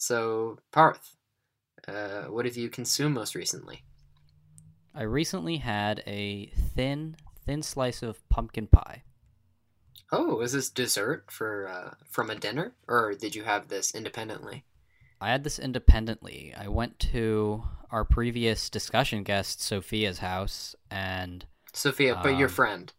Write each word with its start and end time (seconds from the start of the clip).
So, 0.00 0.58
Parth, 0.72 1.16
uh, 1.86 2.22
what 2.24 2.46
have 2.46 2.56
you 2.56 2.70
consumed 2.70 3.14
most 3.14 3.34
recently? 3.34 3.84
I 4.94 5.02
recently 5.02 5.56
had 5.56 6.02
a 6.06 6.46
thin, 6.46 7.16
thin 7.44 7.62
slice 7.62 8.02
of 8.02 8.28
pumpkin 8.28 8.68
pie. 8.68 9.02
Oh, 10.12 10.40
is 10.40 10.52
this 10.52 10.70
dessert 10.70 11.32
for 11.32 11.66
uh, 11.66 11.94
from 12.04 12.30
a 12.30 12.36
dinner, 12.36 12.74
or 12.86 13.12
did 13.14 13.34
you 13.34 13.42
have 13.42 13.66
this 13.68 13.92
independently? 13.92 14.64
I 15.20 15.30
had 15.30 15.44
this 15.44 15.58
independently. 15.58 16.54
I 16.56 16.68
went 16.68 16.98
to 17.12 17.64
our 17.90 18.04
previous 18.04 18.68
discussion 18.70 19.22
guest 19.22 19.60
Sophia's 19.60 20.18
house 20.18 20.74
and 20.90 21.46
Sophia, 21.72 22.14
but 22.16 22.36
your 22.36 22.48
Um, 22.48 22.54
friend. 22.54 22.92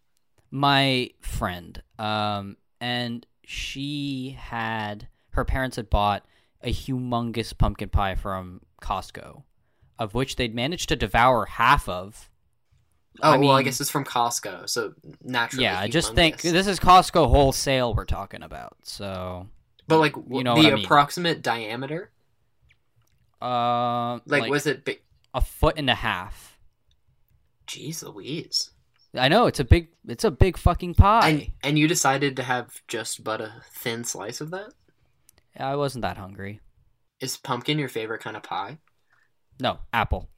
my 0.52 1.12
friend 1.22 1.82
um 2.00 2.58
and 2.82 3.26
she 3.46 4.38
had 4.40 5.08
her 5.32 5.46
parents 5.46 5.78
had 5.78 5.90
bought 5.90 6.26
a 6.64 6.72
humongous 6.72 7.58
pumpkin 7.58 7.90
pie 7.90 8.16
from 8.16 8.62
Costco 8.82 9.44
of 10.02 10.16
which 10.16 10.36
they'd 10.36 10.56
managed 10.56 10.90
to 10.90 10.96
devour 10.96 11.46
half 11.46 11.88
of 11.88 12.28
Oh, 13.22 13.32
I 13.34 13.38
well, 13.38 13.52
I 13.52 13.62
guess 13.62 13.80
it's 13.82 13.90
from 13.90 14.06
Costco, 14.06 14.70
so 14.70 14.94
naturally. 15.22 15.66
yeah, 15.66 15.78
I 15.78 15.90
just 15.90 16.16
think 16.16 16.42
this 16.42 16.66
is 16.66 16.80
Costco 16.80 17.28
wholesale 17.30 17.94
we're 17.94 18.06
talking 18.06 18.42
about. 18.42 18.78
So, 18.84 19.48
But 19.88 20.00
like, 20.00 20.16
you 20.30 20.44
know 20.46 20.56
the 20.56 20.72
I 20.72 20.76
mean. 20.76 20.86
approximate 20.86 21.42
diameter, 21.42 22.10
uh, 23.42 24.14
like, 24.26 24.44
like, 24.44 24.50
was 24.50 24.66
it 24.66 24.86
big? 24.86 25.02
a 25.34 25.42
foot 25.42 25.78
and 25.78 25.90
a 25.90 25.96
half. 25.96 26.58
Jeez, 27.68 28.02
Louise! 28.02 28.72
I 29.14 29.28
know 29.28 29.46
it's 29.46 29.60
a 29.60 29.66
big, 29.66 29.90
it's 30.08 30.24
a 30.24 30.32
big 30.32 30.58
fucking 30.58 30.94
pie. 30.96 31.30
And 31.30 31.48
and 31.64 31.78
you 31.78 31.88
decided 31.90 32.38
to 32.38 32.44
have 32.44 32.82
just 32.88 33.26
but 33.26 33.42
a 33.42 33.62
thin 33.74 34.06
slice 34.06 34.40
of 34.40 34.52
that? 34.52 34.72
I 35.58 35.76
wasn't 35.76 36.04
that 36.04 36.18
hungry. 36.18 36.60
Is 37.20 37.38
pumpkin 37.38 37.78
your 37.80 37.90
favorite 37.90 38.22
kind 38.22 38.36
of 38.38 38.44
pie? 38.44 38.78
No, 39.60 39.80
apple. 39.94 40.30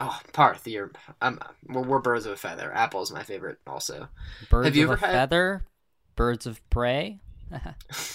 Oh, 0.00 0.18
Parth, 0.32 0.66
you're. 0.66 0.90
Um, 1.20 1.38
we're, 1.68 1.82
we're 1.82 1.98
birds 2.00 2.26
of 2.26 2.32
a 2.32 2.36
feather. 2.36 2.72
Apple's 2.74 3.12
my 3.12 3.22
favorite, 3.22 3.58
also. 3.66 4.08
Birds 4.50 4.76
you 4.76 4.84
of 4.84 4.90
ever 4.92 5.04
a 5.04 5.06
had- 5.06 5.12
feather, 5.12 5.64
birds 6.16 6.46
of 6.46 6.60
prey. 6.70 7.20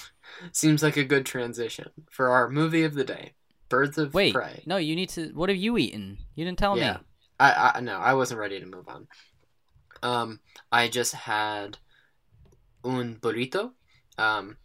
Seems 0.51 0.81
like 0.83 0.97
a 0.97 1.03
good 1.03 1.25
transition 1.25 1.89
for 2.09 2.29
our 2.29 2.49
movie 2.49 2.83
of 2.83 2.93
the 2.93 3.03
day. 3.03 3.33
Birds 3.69 3.97
of 3.99 4.13
Wait, 4.15 4.33
Prey. 4.33 4.63
no, 4.65 4.77
you 4.77 4.95
need 4.95 5.09
to. 5.09 5.27
What 5.35 5.49
have 5.49 5.57
you 5.57 5.77
eaten? 5.77 6.17
You 6.35 6.43
didn't 6.45 6.57
tell 6.57 6.77
Yeah. 6.77 6.93
me. 6.93 6.99
I, 7.39 7.71
I 7.75 7.79
no, 7.81 7.97
I 7.99 8.13
wasn't 8.15 8.39
ready 8.39 8.59
to 8.59 8.65
move 8.65 8.87
on. 8.87 9.07
Um, 10.01 10.39
I 10.71 10.87
just 10.87 11.13
had 11.13 11.77
un 12.83 13.17
burrito, 13.21 13.71
um, 14.17 14.57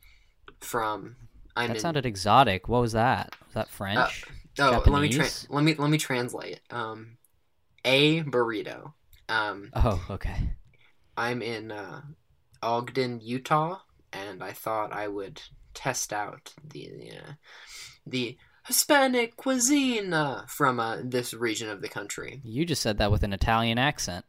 from. 0.60 1.16
I'm 1.56 1.68
that 1.68 1.76
in, 1.76 1.80
sounded 1.80 2.06
exotic. 2.06 2.68
What 2.68 2.80
was 2.80 2.92
that? 2.92 3.34
Was 3.46 3.54
that 3.54 3.68
French? 3.68 4.24
Oh, 4.58 4.82
let 4.86 5.02
me 5.02 5.08
tra- 5.08 5.26
let 5.50 5.64
me 5.64 5.74
let 5.74 5.90
me 5.90 5.98
translate. 5.98 6.60
Um, 6.70 7.18
a 7.84 8.22
burrito. 8.22 8.92
Um, 9.28 9.70
oh, 9.74 10.04
okay. 10.10 10.52
I'm 11.16 11.42
in 11.42 11.70
uh, 11.70 12.02
Ogden, 12.62 13.20
Utah, 13.20 13.78
and 14.12 14.42
I 14.42 14.52
thought 14.52 14.92
I 14.92 15.08
would 15.08 15.42
test 15.74 16.12
out 16.12 16.54
the 16.64 17.12
uh, 17.12 17.32
the 18.06 18.36
Hispanic 18.66 19.36
cuisine 19.36 20.12
uh, 20.12 20.44
from 20.46 20.80
uh, 20.80 20.98
this 21.02 21.34
region 21.34 21.68
of 21.68 21.82
the 21.82 21.88
country. 21.88 22.40
You 22.44 22.64
just 22.64 22.82
said 22.82 22.98
that 22.98 23.12
with 23.12 23.22
an 23.22 23.32
Italian 23.32 23.78
accent. 23.78 24.24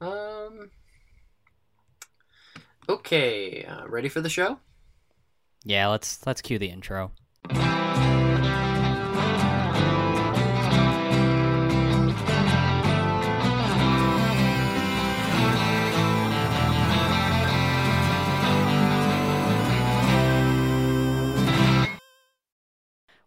Um. 0.00 0.70
Okay, 2.86 3.64
uh, 3.64 3.86
ready 3.88 4.10
for 4.10 4.20
the 4.20 4.28
show? 4.28 4.58
Yeah, 5.66 5.88
let's 5.88 6.26
let's 6.26 6.42
cue 6.42 6.58
the 6.58 6.68
intro. 6.68 7.12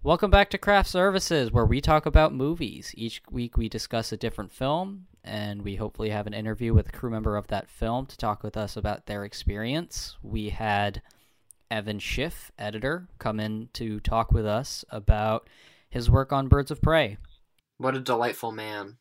Welcome 0.04 0.30
back 0.30 0.52
to 0.52 0.60
Craft 0.60 0.90
Services, 0.90 1.52
where 1.52 1.66
we 1.66 1.82
talk 1.82 2.06
about 2.06 2.34
movies. 2.34 2.94
Each 2.96 3.20
week 3.32 3.58
we 3.58 3.68
discuss 3.68 4.12
a 4.12 4.18
different 4.18 4.52
film, 4.52 5.08
and 5.24 5.64
we 5.64 5.78
hopefully 5.78 6.12
have 6.12 6.28
an 6.28 6.36
interview 6.36 6.76
with 6.76 6.90
a 6.90 6.92
crew 6.92 7.10
member 7.10 7.36
of 7.36 7.48
that 7.48 7.68
film 7.68 8.06
to 8.06 8.16
talk 8.16 8.44
with 8.44 8.56
us 8.56 8.78
about 8.78 9.08
their 9.08 9.26
experience. 9.26 10.18
We 10.22 10.50
had 10.50 11.02
Evan 11.70 12.00
Schiff, 12.00 12.52
editor, 12.58 13.08
come 13.20 13.40
in 13.40 13.70
to 13.74 14.00
talk 14.00 14.32
with 14.32 14.46
us 14.46 14.86
about 14.90 15.50
his 15.90 16.10
work 16.10 16.32
on 16.32 16.48
Birds 16.48 16.72
of 16.72 16.82
Prey. 16.82 17.18
What 17.78 17.96
a 17.96 18.00
delightful 18.00 18.52
man. 18.52 18.98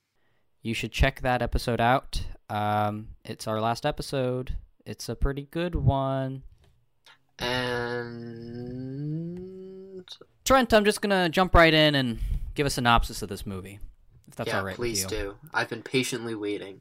You 0.62 0.74
should 0.74 0.92
check 0.92 1.20
that 1.20 1.42
episode 1.42 1.80
out. 1.80 2.22
Um, 2.50 3.08
it's 3.24 3.46
our 3.46 3.60
last 3.60 3.86
episode. 3.86 4.56
It's 4.84 5.08
a 5.08 5.14
pretty 5.14 5.48
good 5.50 5.74
one. 5.74 6.42
And 7.38 9.36
Trent, 10.44 10.74
I'm 10.74 10.84
just 10.84 11.00
gonna 11.00 11.28
jump 11.28 11.54
right 11.54 11.72
in 11.74 11.94
and 11.94 12.18
give 12.54 12.66
a 12.66 12.70
synopsis 12.70 13.22
of 13.22 13.28
this 13.28 13.46
movie, 13.46 13.78
if 14.28 14.36
that's 14.36 14.48
yeah, 14.48 14.58
all 14.58 14.64
right 14.64 14.74
please 14.76 15.04
with 15.04 15.12
you. 15.12 15.18
do. 15.18 15.36
I've 15.52 15.68
been 15.68 15.82
patiently 15.82 16.34
waiting. 16.34 16.80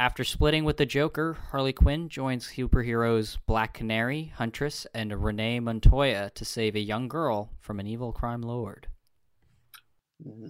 After 0.00 0.24
splitting 0.24 0.64
with 0.64 0.78
the 0.78 0.86
Joker, 0.86 1.36
Harley 1.50 1.74
Quinn 1.74 2.08
joins 2.08 2.48
superheroes 2.48 3.36
Black 3.44 3.74
Canary, 3.74 4.32
Huntress, 4.34 4.86
and 4.94 5.22
Renee 5.22 5.60
Montoya 5.60 6.30
to 6.36 6.44
save 6.46 6.74
a 6.74 6.80
young 6.80 7.06
girl 7.06 7.50
from 7.60 7.78
an 7.78 7.86
evil 7.86 8.10
crime 8.10 8.40
lord. 8.40 8.86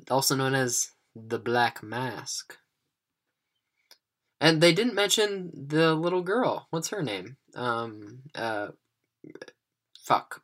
also 0.08 0.36
known 0.36 0.54
as 0.54 0.92
the 1.16 1.40
Black 1.40 1.82
Mask. 1.82 2.58
And 4.40 4.60
they 4.60 4.72
didn't 4.72 4.94
mention 4.94 5.50
the 5.52 5.96
little 5.96 6.22
girl. 6.22 6.68
What's 6.70 6.90
her 6.90 7.02
name? 7.02 7.36
Um, 7.56 8.20
uh, 8.36 8.68
fuck. 9.98 10.42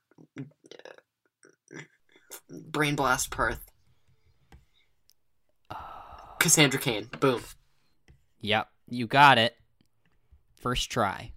Brain 2.51 2.97
blast 2.97 3.31
Parth. 3.31 3.71
Cassandra 6.41 6.81
Cain. 6.81 7.09
Boom. 7.21 7.45
Yep, 8.41 8.69
you 8.89 9.07
got 9.07 9.39
it. 9.39 9.57
First 10.57 10.91
try. 10.91 11.33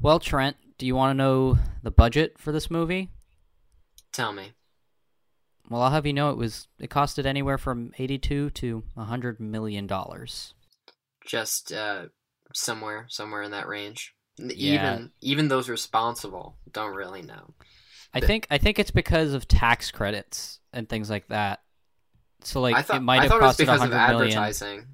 Well, 0.00 0.18
Trent, 0.18 0.56
do 0.78 0.86
you 0.86 0.94
want 0.96 1.10
to 1.10 1.14
know 1.14 1.58
the 1.82 1.90
budget 1.90 2.38
for 2.38 2.50
this 2.52 2.70
movie? 2.70 3.10
Tell 4.12 4.32
me. 4.32 4.52
Well, 5.70 5.82
I'll 5.82 5.90
have 5.90 6.06
you 6.06 6.12
know 6.12 6.30
it 6.30 6.36
was 6.36 6.66
it 6.78 6.90
costed 6.90 7.24
anywhere 7.24 7.56
from 7.58 7.92
82 7.98 8.50
to 8.50 8.82
100 8.94 9.40
million 9.40 9.86
dollars. 9.86 10.54
Just 11.24 11.72
uh, 11.72 12.06
somewhere, 12.52 13.06
somewhere 13.08 13.42
in 13.42 13.52
that 13.52 13.68
range. 13.68 14.12
Yeah. 14.38 14.94
Even 14.96 15.10
even 15.20 15.48
those 15.48 15.68
responsible 15.68 16.56
don't 16.72 16.94
really 16.94 17.22
know. 17.22 17.54
I 18.12 18.20
The- 18.20 18.26
think 18.26 18.46
I 18.50 18.58
think 18.58 18.78
it's 18.78 18.90
because 18.90 19.32
of 19.34 19.46
tax 19.46 19.90
credits 19.90 20.58
and 20.72 20.88
things 20.88 21.08
like 21.08 21.28
that. 21.28 21.60
So 22.42 22.60
like 22.60 22.74
I 22.74 22.82
thought 22.82 22.96
it 22.96 23.00
might 23.00 23.20
I 23.20 23.22
have 23.22 23.30
thought 23.30 23.40
it 23.40 23.44
was 23.46 23.56
costed 23.56 23.58
because 23.60 23.82
of 23.84 23.90
100 23.90 24.12
million. 24.18 24.38
advertising. 24.38 24.86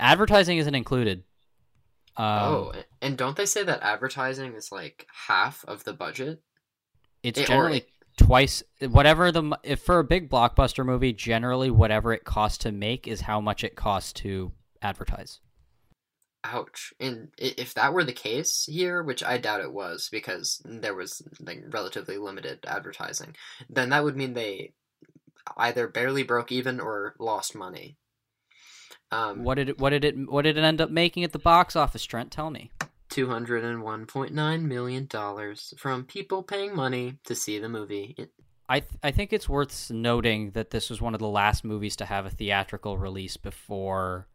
Advertising 0.00 0.58
isn't 0.58 0.74
included. 0.74 1.24
Um, 2.16 2.26
oh, 2.26 2.72
and 3.00 3.16
don't 3.16 3.36
they 3.36 3.46
say 3.46 3.62
that 3.62 3.82
advertising 3.82 4.54
is 4.54 4.72
like 4.72 5.06
half 5.28 5.64
of 5.68 5.84
the 5.84 5.92
budget? 5.92 6.42
it's 7.22 7.38
It- 7.38 7.46
generally 7.46 7.78
it- 7.78 7.88
twice 8.16 8.62
whatever 8.80 9.30
the 9.30 9.56
if 9.62 9.80
for 9.82 9.98
a 9.98 10.04
big 10.04 10.28
blockbuster 10.28 10.84
movie, 10.84 11.12
generally 11.12 11.70
whatever 11.70 12.12
it 12.12 12.24
costs 12.24 12.58
to 12.58 12.72
make 12.72 13.06
is 13.06 13.20
how 13.22 13.40
much 13.40 13.62
it 13.62 13.76
costs 13.76 14.12
to 14.14 14.52
advertise. 14.82 15.40
Ouch. 16.44 16.92
And 16.98 17.28
if 17.36 17.74
that 17.74 17.92
were 17.92 18.04
the 18.04 18.12
case 18.14 18.64
here, 18.66 19.02
which 19.02 19.22
I 19.22 19.36
doubt 19.36 19.60
it 19.60 19.72
was 19.72 20.08
because 20.10 20.62
there 20.64 20.94
was 20.94 21.22
like 21.40 21.62
relatively 21.68 22.16
limited 22.16 22.64
advertising, 22.66 23.36
then 23.68 23.90
that 23.90 24.02
would 24.04 24.16
mean 24.16 24.32
they 24.32 24.72
either 25.56 25.86
barely 25.88 26.22
broke 26.22 26.50
even 26.50 26.80
or 26.80 27.14
lost 27.18 27.54
money. 27.54 27.98
Um, 29.12 29.42
What 29.42 29.56
did 29.56 29.68
it 29.70 29.78
what 29.78 29.90
did 29.90 30.04
it 30.04 30.16
what 30.30 30.42
did 30.42 30.56
it 30.56 30.62
end 30.62 30.80
up 30.80 30.90
making 30.90 31.24
at 31.24 31.32
the 31.32 31.38
box 31.38 31.74
office, 31.76 32.04
Trent? 32.04 32.30
Tell 32.30 32.50
me. 32.50 32.70
two 33.08 33.28
hundred 33.28 33.64
and 33.64 33.82
one 33.82 34.06
point 34.06 34.32
nine 34.32 34.68
million 34.68 35.06
dollars 35.06 35.74
from 35.78 36.04
people 36.04 36.42
paying 36.44 36.74
money 36.76 37.18
to 37.24 37.34
see 37.34 37.58
the 37.58 37.68
movie. 37.68 38.14
It- 38.16 38.30
I 38.68 38.78
th- 38.80 38.92
I 39.02 39.10
think 39.10 39.32
it's 39.32 39.48
worth 39.48 39.90
noting 39.90 40.52
that 40.52 40.70
this 40.70 40.90
was 40.90 41.00
one 41.00 41.12
of 41.14 41.18
the 41.18 41.26
last 41.26 41.64
movies 41.64 41.96
to 41.96 42.04
have 42.04 42.24
a 42.24 42.30
theatrical 42.30 42.96
release 42.98 43.36
before 43.36 44.28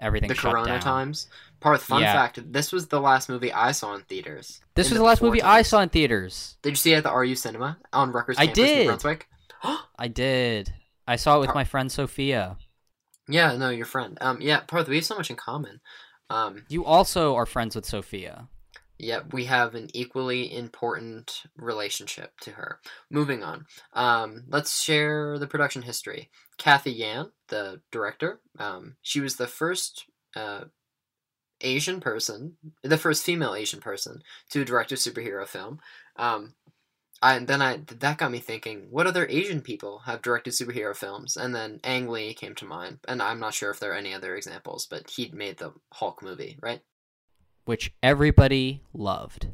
everything 0.00 0.28
the 0.30 0.34
shut 0.34 0.50
Corona 0.50 0.66
down. 0.66 0.80
times. 0.80 1.28
Parth, 1.60 1.84
fun 1.84 2.02
Yeah. 2.02 2.12
fact: 2.12 2.52
this 2.52 2.72
was 2.72 2.88
the 2.88 3.00
last 3.00 3.28
movie 3.28 3.52
I 3.52 3.70
saw 3.70 3.94
in 3.94 4.00
theaters. 4.02 4.60
This 4.74 4.88
in 4.88 4.94
was 4.94 4.98
the 4.98 5.04
last 5.04 5.18
before 5.20 5.28
movie 5.28 5.42
I 5.42 5.62
saw 5.62 5.80
in 5.80 5.90
theaters. 5.90 6.56
Did 6.62 6.70
you 6.70 6.74
see 6.76 6.92
it 6.92 6.96
at 6.96 7.04
the 7.04 7.12
RU 7.12 7.36
Cinema 7.36 7.78
on 7.92 8.10
Rutgers 8.10 8.36
I 8.36 8.46
campus 8.46 8.58
in 8.58 8.64
did. 8.78 8.86
Brunswick? 8.86 9.28
I 9.96 10.08
did. 10.08 10.74
I 11.06 11.14
saw 11.14 11.36
it 11.36 11.40
with 11.42 11.54
my 11.54 11.62
friend 11.62 11.92
Sophia. 11.92 12.56
Yeah, 13.28 13.56
no, 13.56 13.70
your 13.70 13.86
friend. 13.86 14.18
Um, 14.20 14.40
yeah, 14.40 14.60
Parth, 14.60 14.88
we 14.88 14.96
have 14.96 15.04
so 15.04 15.16
much 15.16 15.30
in 15.30 15.36
common. 15.36 15.80
Um, 16.30 16.64
You 16.68 16.84
also 16.84 17.34
are 17.34 17.46
friends 17.46 17.76
with 17.76 17.86
Sophia. 17.86 18.48
Yep, 18.98 19.32
we 19.32 19.46
have 19.46 19.74
an 19.74 19.88
equally 19.94 20.54
important 20.54 21.42
relationship 21.56 22.38
to 22.42 22.52
her. 22.52 22.78
Moving 23.10 23.42
on. 23.42 23.66
Um, 23.94 24.44
let's 24.48 24.80
share 24.80 25.38
the 25.38 25.46
production 25.46 25.82
history. 25.82 26.30
Cathy 26.56 26.92
Yan, 26.92 27.32
the 27.48 27.80
director, 27.90 28.40
um, 28.58 28.96
she 29.02 29.20
was 29.20 29.36
the 29.36 29.48
first 29.48 30.04
uh, 30.36 30.64
Asian 31.60 32.00
person, 32.00 32.56
the 32.82 32.98
first 32.98 33.24
female 33.24 33.54
Asian 33.54 33.80
person 33.80 34.22
to 34.50 34.64
direct 34.64 34.92
a 34.92 34.96
superhero 34.96 35.46
film. 35.46 35.80
Um, 36.16 36.54
I, 37.22 37.36
and 37.36 37.46
then 37.46 37.62
I 37.62 37.80
that 38.00 38.18
got 38.18 38.30
me 38.32 38.40
thinking, 38.40 38.88
what 38.90 39.06
other 39.06 39.26
Asian 39.28 39.60
people 39.62 40.00
have 40.00 40.22
directed 40.22 40.52
superhero 40.52 40.94
films? 40.94 41.36
And 41.36 41.54
then 41.54 41.80
Ang 41.84 42.08
Lee 42.08 42.34
came 42.34 42.54
to 42.56 42.64
mind, 42.64 42.98
and 43.06 43.22
I'm 43.22 43.40
not 43.40 43.54
sure 43.54 43.70
if 43.70 43.78
there 43.78 43.92
are 43.92 43.96
any 43.96 44.12
other 44.12 44.34
examples, 44.34 44.86
but 44.86 45.08
he'd 45.10 45.32
made 45.32 45.58
the 45.58 45.72
Hulk 45.92 46.22
movie, 46.22 46.58
right? 46.60 46.82
which 47.64 47.92
everybody 48.02 48.82
loved. 48.92 49.46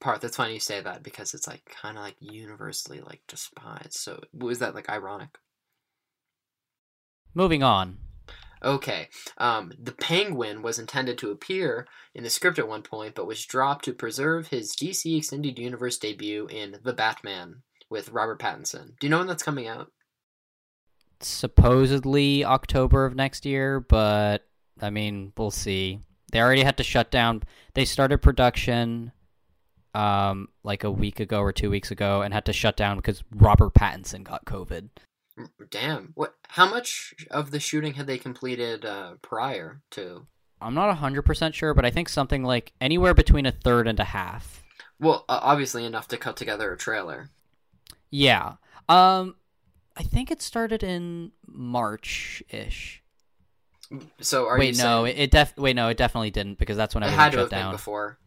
part 0.00 0.20
that's 0.20 0.36
funny 0.36 0.54
you 0.54 0.60
say 0.60 0.80
that 0.80 1.02
because 1.02 1.34
it's 1.34 1.48
like 1.48 1.64
kind 1.64 1.96
of 1.96 2.04
like 2.04 2.14
universally 2.20 3.00
like 3.00 3.20
despised 3.26 3.94
so 3.94 4.20
was 4.32 4.60
that 4.60 4.74
like 4.74 4.88
ironic 4.88 5.38
Moving 7.34 7.62
on. 7.62 7.98
Okay 8.62 9.08
um 9.38 9.72
the 9.78 9.92
penguin 9.92 10.62
was 10.62 10.78
intended 10.78 11.18
to 11.18 11.30
appear 11.30 11.86
in 12.14 12.24
the 12.24 12.30
script 12.30 12.58
at 12.58 12.68
one 12.68 12.82
point 12.82 13.14
but 13.14 13.26
was 13.26 13.44
dropped 13.44 13.84
to 13.84 13.92
preserve 13.92 14.48
his 14.48 14.74
dc 14.74 15.16
extended 15.16 15.58
universe 15.58 15.98
debut 15.98 16.46
in 16.46 16.76
the 16.82 16.92
batman 16.92 17.62
with 17.90 18.10
robert 18.10 18.40
pattinson 18.40 18.98
do 18.98 19.06
you 19.06 19.10
know 19.10 19.18
when 19.18 19.26
that's 19.26 19.42
coming 19.42 19.66
out 19.66 19.90
Supposedly 21.20 22.44
October 22.44 23.04
of 23.04 23.16
next 23.16 23.44
year, 23.44 23.80
but 23.80 24.46
I 24.80 24.90
mean, 24.90 25.32
we'll 25.36 25.50
see. 25.50 25.98
They 26.30 26.40
already 26.40 26.62
had 26.62 26.76
to 26.76 26.84
shut 26.84 27.10
down. 27.10 27.42
They 27.74 27.84
started 27.84 28.18
production 28.18 29.12
um 29.94 30.48
like 30.62 30.84
a 30.84 30.90
week 30.90 31.18
ago 31.18 31.40
or 31.40 31.50
2 31.50 31.70
weeks 31.70 31.90
ago 31.90 32.20
and 32.20 32.34
had 32.34 32.44
to 32.44 32.52
shut 32.52 32.76
down 32.76 32.98
because 32.98 33.24
Robert 33.34 33.72
Pattinson 33.74 34.22
got 34.22 34.44
COVID. 34.44 34.90
Damn 35.70 36.12
what 36.14 36.34
how 36.48 36.68
much 36.68 37.14
of 37.30 37.50
the 37.50 37.60
shooting 37.60 37.94
had 37.94 38.06
they 38.06 38.18
completed 38.18 38.84
uh 38.84 39.14
prior 39.22 39.80
to 39.92 40.26
I'm 40.60 40.74
not 40.74 40.96
100% 40.98 41.54
sure, 41.54 41.72
but 41.72 41.84
I 41.84 41.90
think 41.90 42.08
something 42.08 42.42
like 42.42 42.72
anywhere 42.80 43.14
between 43.14 43.46
a 43.46 43.52
third 43.52 43.86
and 43.86 44.00
a 44.00 44.04
half. 44.04 44.64
well 44.98 45.24
uh, 45.28 45.38
obviously 45.42 45.84
enough 45.84 46.08
to 46.08 46.16
cut 46.16 46.36
together 46.36 46.72
a 46.72 46.76
trailer 46.76 47.30
Yeah. 48.10 48.54
Um 48.88 49.36
I 49.96 50.02
think 50.02 50.30
it 50.30 50.40
started 50.42 50.82
in 50.84 51.32
March-ish. 51.46 53.02
so 54.20 54.46
are 54.46 54.58
wait, 54.58 54.76
you 54.76 54.82
no, 54.82 55.04
saying 55.04 55.16
it, 55.16 55.22
it 55.22 55.30
def 55.30 55.56
wait, 55.56 55.74
no, 55.76 55.88
it 55.88 55.96
definitely 55.96 56.30
didn't 56.30 56.58
because 56.58 56.76
that's 56.76 56.94
when 56.94 57.02
it 57.02 57.06
everything 57.06 57.20
had 57.20 57.32
to 57.32 57.36
shut 57.36 57.40
have 57.42 57.50
been 57.50 57.58
down. 57.58 57.72
before 57.74 58.18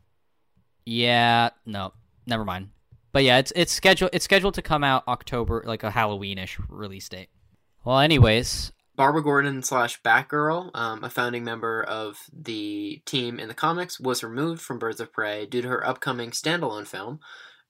Yeah, 0.86 1.50
no, 1.66 1.94
never 2.26 2.44
mind. 2.46 2.70
But 3.12 3.24
yeah, 3.24 3.40
it's 3.40 3.52
it's 3.56 3.72
scheduled 3.72 4.12
it's 4.14 4.26
scheduled 4.26 4.54
to 4.56 4.62
come 4.62 4.84
out 4.84 5.08
October, 5.08 5.64
like 5.66 5.84
a 5.84 5.92
Halloweenish 5.92 6.60
release 6.70 7.10
date. 7.10 7.30
Well, 7.84 8.00
anyways, 8.00 8.72
Barbara 8.96 9.24
Gordon 9.24 9.64
slash 9.64 10.02
Batgirl, 10.02 10.72
um, 10.76 11.04
a 11.04 11.10
founding 11.10 11.44
member 11.44 11.82
of 11.84 12.20
the 12.32 13.02
team 13.06 13.40
in 13.40 13.48
the 13.48 13.54
comics, 13.54 14.00
was 14.00 14.24
removed 14.24 14.62
from 14.62 14.80
Birds 14.80 15.00
of 15.00 15.12
Prey 15.12 15.46
due 15.46 15.62
to 15.62 15.68
her 15.68 15.86
upcoming 15.86 16.32
standalone 16.32 16.88
film, 16.88 17.20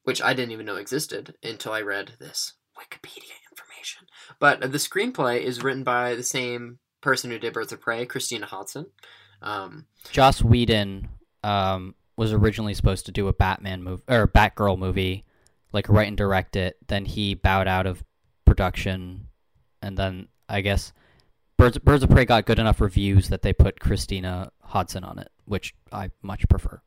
which 0.04 0.22
I 0.22 0.34
didn't 0.34 0.52
even 0.52 0.66
know 0.66 0.76
existed 0.76 1.36
until 1.44 1.72
I 1.72 1.82
read 1.82 2.14
this 2.20 2.54
Wikipedia 2.78 3.32
information. 3.52 4.08
But 4.40 4.62
the 4.62 4.78
screenplay 4.78 5.42
is 5.42 5.64
written 5.64 5.84
by 5.84 6.16
the 6.16 6.24
same 6.24 6.80
person 7.02 7.32
who 7.32 7.40
did 7.40 7.54
Birds 7.54 7.72
of 7.72 7.82
Prey, 7.82 8.06
Christina 8.06 8.46
Hodson. 8.46 8.88
Um, 9.42 9.86
Joss 10.12 10.44
Whedon 10.44 11.08
um, 11.44 11.96
was 12.18 12.34
originally 12.34 12.74
supposed 12.74 13.06
to 13.06 13.12
do 13.12 13.28
a 13.28 13.34
Batman 13.34 13.84
movie 13.84 14.04
or 14.08 14.24
a 14.24 14.28
Batgirl 14.28 14.78
movie, 14.78 15.26
like 15.74 15.90
write 15.90 16.08
and 16.08 16.18
direct 16.18 16.56
it. 16.56 16.78
Then 16.88 17.06
he 17.06 17.34
bowed 17.34 17.68
out 17.68 17.86
of 17.86 18.04
production, 18.46 19.28
and 19.82 19.98
then 19.98 20.28
I 20.50 20.62
guess 20.62 20.94
Birds 21.58 21.78
Birds 21.78 22.04
of 22.04 22.10
Prey 22.10 22.26
got 22.26 22.46
good 22.46 22.60
enough 22.60 22.82
reviews 22.82 23.30
that 23.30 23.42
they 23.42 23.54
put 23.54 23.80
Christina 23.80 24.52
Hodson 24.64 25.04
on 25.04 25.20
it, 25.20 25.30
which 25.46 25.76
I 25.92 26.12
much 26.22 26.48
prefer. 26.50 26.82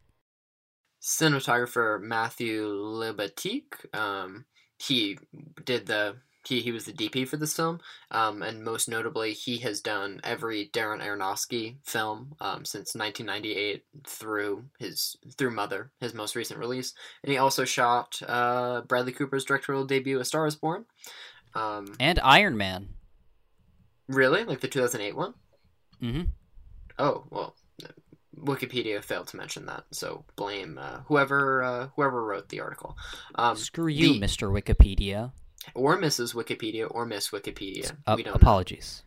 cinematographer 1.01 2.01
Matthew 2.01 2.67
Libatique. 2.67 3.95
Um, 3.95 4.47
he 4.79 5.19
did 5.65 5.87
the 5.87 6.17
he, 6.47 6.61
he 6.61 6.73
was 6.73 6.85
the 6.85 6.93
DP 6.93 7.27
for 7.27 7.37
this 7.37 7.55
film, 7.55 7.81
um, 8.11 8.43
and 8.43 8.63
most 8.63 8.89
notably, 8.89 9.33
he 9.33 9.59
has 9.59 9.81
done 9.81 10.21
every 10.25 10.69
Darren 10.73 11.03
Aronofsky 11.03 11.77
film 11.85 12.35
um, 12.41 12.65
since 12.65 12.95
1998 12.95 13.85
through 14.07 14.65
his 14.79 15.17
through 15.37 15.51
Mother, 15.53 15.91
his 16.01 16.15
most 16.15 16.37
recent 16.37 16.59
release, 16.61 16.95
and 17.23 17.33
he 17.33 17.39
also 17.39 17.65
shot 17.65 18.21
uh, 18.29 18.83
Bradley 18.83 19.13
Cooper's 19.13 19.45
directorial 19.45 19.85
debut, 19.87 20.21
A 20.21 20.25
Star 20.25 20.47
Is 20.47 20.57
Born. 20.57 20.85
Um, 21.55 21.95
And 22.01 22.19
Iron 22.23 22.57
Man. 22.57 22.89
really, 24.09 24.45
like 24.45 24.61
the 24.61 24.69
2008 24.69 25.17
one? 25.17 25.35
Mm-hmm. 26.03 26.23
Oh 26.99 27.25
well, 27.31 27.57
Wikipedia 28.39 29.03
failed 29.03 29.29
to 29.29 29.37
mention 29.37 29.67
that, 29.67 29.85
so 29.91 30.25
blame 30.37 30.79
uh, 30.79 31.01
whoever 31.07 31.63
uh, 31.63 31.89
whoever 31.97 32.23
wrote 32.25 32.49
the 32.49 32.61
article. 32.61 32.97
Um, 33.37 33.57
Screw 33.57 33.87
you, 33.87 34.15
the- 34.15 34.21
Mr. 34.21 34.51
Wikipedia. 34.53 35.33
Or 35.75 35.99
Mrs. 35.99 36.35
Wikipedia 36.35 36.87
or 36.91 37.07
Miss 37.07 37.31
Wikipedia. 37.31 37.93
Uh, 38.07 38.15
we 38.17 38.23
don't 38.23 38.33
know. 38.33 38.37
apologies. 38.37 39.03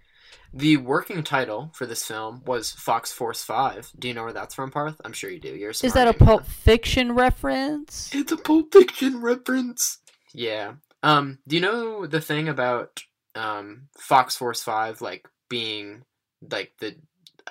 The 0.54 0.78
working 0.78 1.24
title 1.24 1.72
for 1.76 1.86
this 1.86 2.06
film 2.06 2.42
was 2.46 2.72
Fox 2.72 3.12
Force 3.12 3.44
Five. 3.44 3.92
Do 4.00 4.08
you 4.08 4.14
know 4.14 4.24
where 4.24 4.34
that's 4.34 4.56
from, 4.56 4.72
Parth? 4.72 5.00
I'm 5.04 5.12
sure 5.14 5.30
you 5.30 5.40
do. 5.42 5.50
You're 5.50 5.72
Is 5.72 5.82
that 5.94 6.08
a. 6.08 6.14
Pulp 6.14 6.46
Fiction 6.46 7.12
reference? 7.14 8.10
It's 8.14 8.32
a 8.32 8.38
Pulp 8.38 8.72
Fiction 8.72 9.22
reference. 9.22 10.00
Yeah. 10.34 10.74
Um. 11.04 11.40
Do 11.48 11.56
you 11.58 11.62
know 11.62 12.08
the 12.08 12.22
thing 12.22 12.48
about 12.48 13.04
um 13.36 13.88
Fox 14.00 14.36
Force 14.38 14.64
Five 14.64 15.02
like 15.02 15.28
being 15.50 16.04
like 16.50 16.72
the 16.80 16.96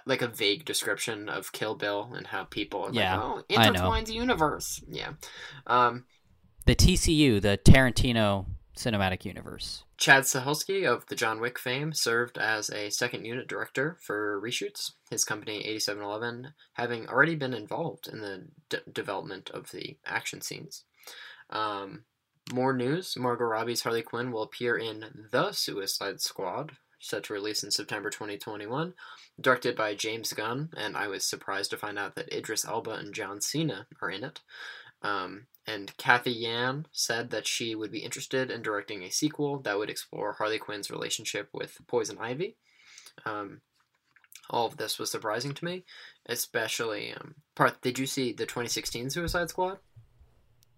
like 0.07 0.23
a 0.23 0.29
vague 0.29 0.65
description 0.65 1.29
of 1.29 1.53
Kill 1.53 1.75
Bill 1.75 2.11
and 2.17 2.27
how 2.27 2.45
people 2.45 2.85
are 2.85 2.93
Yeah, 2.93 3.19
like, 3.21 3.45
oh, 3.51 3.57
I 3.57 3.71
know. 3.71 3.81
intertwines 3.81 4.11
universe. 4.13 4.83
Yeah. 4.89 5.13
Um. 5.67 6.05
The 6.65 6.75
TCU, 6.75 7.41
the 7.43 7.59
Tarantino 7.63 8.47
Cinematic 8.77 9.25
Universe. 9.25 9.85
Chad 9.97 10.25
Stahelski 10.25 10.87
of 10.87 11.07
the 11.07 11.17
John 11.17 11.41
Wick 11.41 11.59
fame 11.59 11.93
served 11.93 12.39
as 12.39 12.71
a 12.71 12.91
second 12.91 13.25
unit 13.25 13.49
director 13.49 13.97
for 14.01 14.41
reshoots, 14.41 14.93
his 15.11 15.25
company 15.25 15.65
8711 15.67 16.53
having 16.75 17.09
already 17.09 17.35
been 17.35 17.55
involved 17.55 18.07
in 18.07 18.21
the 18.21 18.45
d- 18.69 18.79
development 18.93 19.51
of 19.51 19.71
the 19.71 19.97
action 20.05 20.41
scenes. 20.41 20.85
Um, 21.51 22.05
more 22.53 22.73
news 22.73 23.17
Margot 23.17 23.45
Robbie's 23.45 23.83
Harley 23.83 24.03
Quinn 24.03 24.31
will 24.31 24.43
appear 24.43 24.77
in 24.77 25.29
The 25.33 25.53
Suicide 25.53 26.21
Squad, 26.21 26.73
set 27.01 27.25
to 27.25 27.33
release 27.33 27.65
in 27.65 27.71
September 27.71 28.11
2021, 28.11 28.95
directed 29.41 29.77
by 29.77 29.95
James 29.95 30.33
Gunn, 30.33 30.71
and 30.77 30.97
I 30.97 31.09
was 31.09 31.27
surprised 31.27 31.71
to 31.71 31.77
find 31.77 31.99
out 31.99 32.15
that 32.15 32.33
Idris 32.33 32.65
Elba 32.65 32.93
and 32.93 33.15
John 33.15 33.41
Cena 33.41 33.87
are 34.01 34.11
in 34.11 34.23
it. 34.23 34.41
Um, 35.03 35.47
and 35.67 35.97
Cathy 35.97 36.31
Yan 36.33 36.87
said 36.93 37.31
that 37.31 37.47
she 37.47 37.75
would 37.75 37.91
be 37.91 37.99
interested 37.99 38.51
in 38.51 38.63
directing 38.63 39.03
a 39.03 39.11
sequel 39.11 39.59
that 39.61 39.77
would 39.79 39.91
explore 39.91 40.33
Harley 40.35 40.59
Quinn's 40.59 40.91
relationship 40.91 41.49
with 41.53 41.79
Poison 41.87 42.19
Ivy. 42.21 42.57
Um, 43.25 43.61
all 44.49 44.67
of 44.67 44.77
this 44.77 44.99
was 44.99 45.11
surprising 45.11 45.53
to 45.55 45.65
me, 45.65 45.85
especially. 46.27 47.13
Um, 47.13 47.35
Parth, 47.57 47.81
did 47.81 47.99
you 47.99 48.07
see 48.07 48.33
the 48.33 48.47
2016 48.47 49.11
Suicide 49.11 49.49
Squad? 49.51 49.79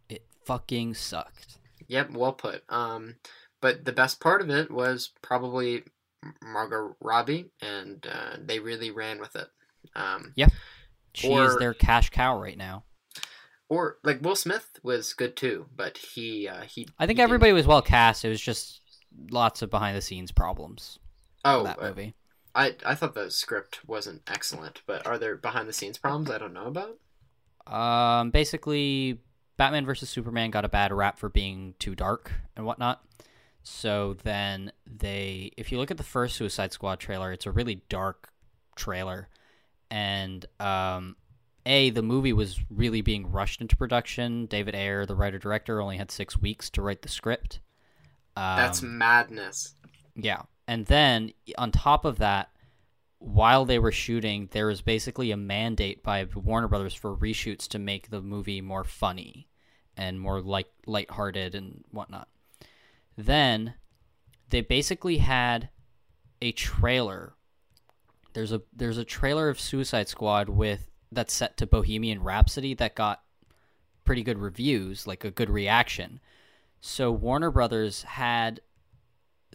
It 0.09 0.25
fucking 0.47 0.95
sucked. 0.95 1.59
Yep, 1.87 2.13
well 2.13 2.33
put. 2.33 2.63
Um, 2.71 3.17
but 3.61 3.85
the 3.85 3.93
best 3.93 4.21
part 4.21 4.41
of 4.41 4.49
it 4.51 4.71
was 4.71 5.11
probably 5.23 5.85
Margot 6.43 6.97
Robbie, 7.01 7.51
and 7.61 8.07
uh, 8.11 8.37
they 8.43 8.59
really 8.59 8.91
ran 8.91 9.21
with 9.21 9.37
it. 9.37 9.49
Um, 9.95 10.33
She 11.13 11.29
Or- 11.29 11.45
is 11.45 11.57
their 11.59 11.75
cash 11.75 12.11
cow 12.11 12.41
right 12.41 12.57
now. 12.57 12.85
Or 13.69 13.99
like 14.03 14.21
Will 14.23 14.37
Smith 14.37 14.79
was 14.83 15.13
good 15.15 15.37
too, 15.37 15.67
but 15.75 15.99
he 15.99 16.49
uh, 16.49 16.63
he. 16.63 16.89
I 16.99 17.07
think 17.07 17.17
he 17.17 17.21
didn't- 17.21 17.21
everybody 17.21 17.53
was 17.53 17.67
well 17.67 17.83
cast. 17.83 18.25
It 18.25 18.29
was 18.29 18.41
just 18.41 18.81
lots 19.31 19.63
of 19.63 19.71
behind 19.71 19.97
the 19.97 20.03
scenes 20.03 20.31
problems 20.33 20.99
Oh, 21.45 21.65
that 21.65 21.79
uh, 21.81 21.89
movie. 21.89 22.15
I 22.55 22.77
I 22.85 22.95
thought 22.95 23.15
the 23.15 23.31
script 23.31 23.81
wasn't 23.87 24.23
excellent, 24.27 24.83
but 24.87 25.07
are 25.07 25.19
there 25.19 25.37
behind 25.37 25.69
the 25.69 25.73
scenes 25.73 25.99
problems 25.99 26.31
I 26.31 26.39
don't 26.39 26.53
know 26.55 26.67
about? 26.67 26.99
Um, 27.73 28.31
basically, 28.31 29.21
Batman 29.57 29.85
versus 29.85 30.09
Superman 30.09 30.51
got 30.51 30.65
a 30.65 30.69
bad 30.69 30.93
rap 30.93 31.19
for 31.19 31.29
being 31.29 31.75
too 31.79 31.95
dark 31.95 32.33
and 32.57 32.65
whatnot. 32.65 33.03
So 33.63 34.15
then 34.23 34.73
they, 34.87 35.51
if 35.59 35.71
you 35.71 35.77
look 35.79 35.91
at 35.91 35.99
the 35.99 36.03
first 36.03 36.37
Suicide 36.37 36.73
Squad 36.73 37.01
trailer, 37.01 37.33
it's 37.33 37.45
a 37.45 37.51
really 37.51 37.83
dark 37.91 38.31
trailer, 38.77 39.29
and 39.91 40.47
um, 40.59 41.17
a 41.67 41.91
the 41.91 42.03
movie 42.03 42.33
was 42.33 42.61
really 42.71 43.01
being 43.01 43.31
rushed 43.31 43.61
into 43.61 43.77
production. 43.77 44.47
David 44.47 44.75
Ayer, 44.75 45.07
the 45.07 45.15
writer 45.17 45.39
director, 45.39 45.81
only 45.81 45.97
had 45.97 46.11
six 46.11 46.39
weeks 46.41 46.71
to 46.71 46.83
write 46.83 47.03
the 47.03 47.09
script. 47.09 47.61
Um, 48.37 48.57
That's 48.57 48.83
madness. 48.83 49.75
yeah. 50.15 50.43
And 50.67 50.87
then 50.87 51.33
on 51.57 51.73
top 51.73 52.05
of 52.05 52.19
that, 52.19 52.51
while 53.19 53.65
they 53.65 53.79
were 53.79 53.93
shooting, 53.93 54.49
there 54.53 54.67
was 54.67 54.83
basically 54.83 55.31
a 55.31 55.37
mandate 55.37 56.03
by 56.03 56.25
Warner 56.35 56.69
Brothers 56.69 56.95
for 56.95 57.17
reshoots 57.17 57.67
to 57.69 57.79
make 57.79 58.11
the 58.11 58.21
movie 58.21 58.61
more 58.61 58.85
funny 58.85 59.49
and 59.97 60.21
more 60.21 60.41
like 60.41 60.69
lighthearted 60.87 61.55
and 61.55 61.85
whatnot. 61.91 62.29
Then 63.17 63.75
they 64.51 64.61
basically 64.61 65.19
had 65.19 65.71
a 66.41 66.53
trailer. 66.53 67.35
There's 68.35 68.53
a 68.53 68.63
there's 68.75 68.99
a 68.99 69.05
trailer 69.05 69.49
of 69.49 69.59
Suicide 69.59 70.09
Squad 70.09 70.49
with 70.49 70.89
that's 71.13 71.33
set 71.33 71.57
to 71.59 71.67
Bohemian 71.67 72.23
Rhapsody 72.23 72.75
that 72.75 72.95
got 72.95 73.23
pretty 74.05 74.23
good 74.23 74.39
reviews, 74.39 75.07
like 75.07 75.25
a 75.25 75.31
good 75.31 75.51
reaction. 75.51 76.21
So 76.81 77.11
Warner 77.11 77.51
Brothers 77.51 78.03
had 78.03 78.61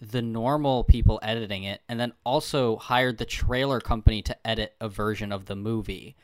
the 0.01 0.22
normal 0.22 0.83
people 0.83 1.19
editing 1.22 1.63
it 1.63 1.81
and 1.88 2.00
then 2.00 2.13
also 2.25 2.75
hired 2.77 3.17
the 3.17 3.25
trailer 3.25 3.79
company 3.79 4.22
to 4.24 4.48
edit 4.48 4.75
a 4.81 4.89
version 4.89 5.31
of 5.31 5.45
the 5.45 5.55
movie. 5.55 6.15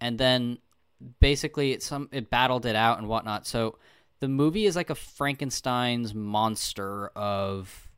And 0.00 0.18
then 0.18 0.58
basically 1.20 1.72
it 1.72 1.82
some 1.82 2.08
it 2.12 2.30
battled 2.30 2.66
it 2.66 2.76
out 2.76 2.98
and 2.98 3.08
whatnot. 3.08 3.46
So 3.46 3.78
the 4.20 4.28
movie 4.28 4.66
is 4.66 4.76
like 4.76 4.90
a 4.90 4.94
Frankenstein's 4.94 6.14
monster 6.14 7.08
of 7.08 7.88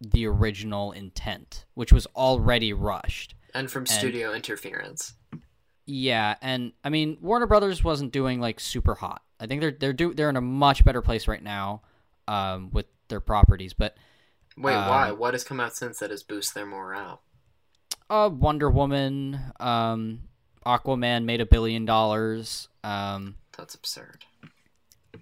the 0.00 0.26
original 0.26 0.92
intent, 0.92 1.64
which 1.74 1.92
was 1.92 2.06
already 2.16 2.72
rushed. 2.72 3.34
And 3.54 3.70
from 3.70 3.86
studio 3.86 4.32
interference. 4.32 5.14
Yeah, 5.86 6.36
and 6.40 6.72
I 6.82 6.88
mean 6.88 7.18
Warner 7.20 7.46
Brothers 7.46 7.84
wasn't 7.84 8.12
doing 8.12 8.40
like 8.40 8.60
super 8.60 8.94
hot. 8.94 9.22
I 9.38 9.46
think 9.46 9.60
they're 9.60 9.70
they're 9.72 9.92
do 9.92 10.14
they're 10.14 10.30
in 10.30 10.36
a 10.36 10.40
much 10.40 10.84
better 10.84 11.02
place 11.02 11.28
right 11.28 11.42
now 11.42 11.82
um, 12.26 12.70
with 12.72 12.86
their 13.08 13.20
properties. 13.20 13.74
But 13.74 13.96
wait, 14.56 14.74
um, 14.74 14.88
why? 14.88 15.12
What 15.12 15.34
has 15.34 15.44
come 15.44 15.60
out 15.60 15.76
since 15.76 15.98
that 15.98 16.10
has 16.10 16.22
boosted 16.22 16.54
their 16.54 16.66
morale? 16.66 17.20
Uh, 18.08 18.30
Wonder 18.32 18.70
Woman, 18.70 19.38
um, 19.60 20.20
Aquaman 20.64 21.24
made 21.24 21.40
a 21.40 21.46
billion 21.46 21.84
dollars. 21.84 22.68
Um, 22.82 23.36
That's 23.56 23.74
absurd. 23.74 24.24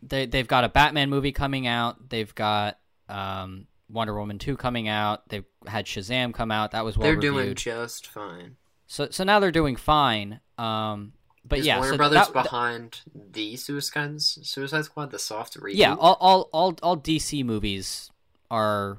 They 0.02 0.26
they've 0.26 0.48
got 0.48 0.64
a 0.64 0.68
Batman 0.68 1.10
movie 1.10 1.32
coming 1.32 1.66
out. 1.66 2.08
They've 2.08 2.34
got 2.34 2.78
um, 3.08 3.66
Wonder 3.88 4.14
Woman 4.18 4.38
two 4.38 4.56
coming 4.56 4.88
out. 4.88 5.28
They've 5.28 5.44
had 5.66 5.86
Shazam 5.86 6.32
come 6.34 6.50
out. 6.50 6.70
That 6.72 6.84
was 6.84 6.96
well 6.96 7.04
They're 7.04 7.16
reviewed. 7.16 7.34
doing 7.34 7.54
just 7.54 8.06
fine. 8.06 8.56
So 8.92 9.08
so 9.10 9.24
now 9.24 9.40
they're 9.40 9.50
doing 9.50 9.76
fine. 9.76 10.40
Um, 10.58 11.14
but 11.46 11.60
Is 11.60 11.66
yeah, 11.66 11.78
Warner 11.78 11.92
so 11.94 11.96
Brothers 11.96 12.26
that- 12.28 12.32
behind 12.34 13.00
the 13.14 13.56
Suicide 13.56 14.20
Suicide 14.20 14.84
Squad, 14.84 15.10
the 15.10 15.18
soft 15.18 15.58
reboot. 15.58 15.76
yeah, 15.76 15.94
all, 15.94 16.18
all 16.20 16.50
all 16.52 16.74
all 16.82 16.98
DC 16.98 17.42
movies 17.42 18.10
are 18.50 18.98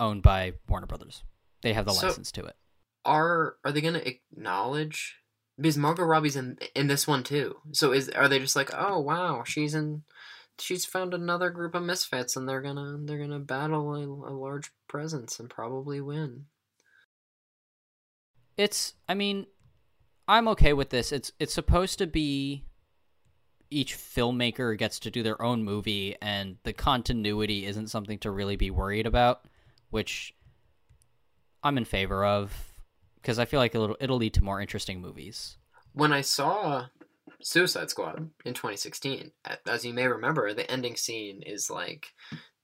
owned 0.00 0.22
by 0.24 0.54
Warner 0.68 0.88
Brothers. 0.88 1.22
They 1.62 1.74
have 1.74 1.84
the 1.86 1.92
So- 1.92 2.08
license 2.08 2.32
to 2.32 2.44
it. 2.44 2.56
are 3.04 3.54
are 3.64 3.70
they 3.70 3.80
gonna 3.80 4.02
acknowledge 4.04 5.20
because 5.56 5.78
Margot 5.78 6.02
Robbie's 6.02 6.34
in 6.34 6.58
in 6.74 6.88
this 6.88 7.06
one 7.06 7.22
too? 7.22 7.58
So 7.70 7.92
is 7.92 8.08
are 8.08 8.26
they 8.26 8.40
just 8.40 8.56
like, 8.56 8.70
oh 8.74 8.98
wow, 8.98 9.44
she's 9.44 9.76
in, 9.76 10.02
she's 10.58 10.84
found 10.84 11.14
another 11.14 11.50
group 11.50 11.76
of 11.76 11.84
misfits, 11.84 12.34
and 12.34 12.48
they're 12.48 12.62
gonna 12.62 12.98
they're 13.04 13.18
gonna 13.18 13.38
battle 13.38 13.94
a, 13.94 14.04
a 14.06 14.34
large 14.34 14.72
presence 14.88 15.38
and 15.38 15.48
probably 15.48 16.00
win. 16.00 16.46
It's 18.56 18.94
I 19.08 19.14
mean, 19.14 19.46
I'm 20.28 20.48
okay 20.48 20.72
with 20.72 20.90
this. 20.90 21.12
It's 21.12 21.32
it's 21.38 21.54
supposed 21.54 21.98
to 21.98 22.06
be 22.06 22.64
each 23.70 23.96
filmmaker 23.96 24.76
gets 24.78 25.00
to 25.00 25.10
do 25.10 25.22
their 25.22 25.40
own 25.42 25.64
movie 25.64 26.16
and 26.22 26.56
the 26.62 26.72
continuity 26.72 27.66
isn't 27.66 27.88
something 27.88 28.18
to 28.18 28.30
really 28.30 28.56
be 28.56 28.70
worried 28.70 29.06
about, 29.06 29.46
which 29.90 30.34
I'm 31.62 31.78
in 31.78 31.84
favor 31.84 32.24
of 32.24 32.52
because 33.16 33.38
I 33.38 33.46
feel 33.46 33.58
like 33.58 33.74
it'll 33.74 33.96
it'll 34.00 34.18
lead 34.18 34.34
to 34.34 34.44
more 34.44 34.60
interesting 34.60 35.00
movies. 35.00 35.56
When 35.92 36.12
I 36.12 36.20
saw 36.20 36.86
Suicide 37.40 37.90
Squad 37.90 38.30
in 38.44 38.54
2016, 38.54 39.32
as 39.66 39.84
you 39.84 39.94
may 39.94 40.06
remember, 40.06 40.52
the 40.52 40.70
ending 40.70 40.96
scene 40.96 41.42
is 41.42 41.70
like 41.70 42.12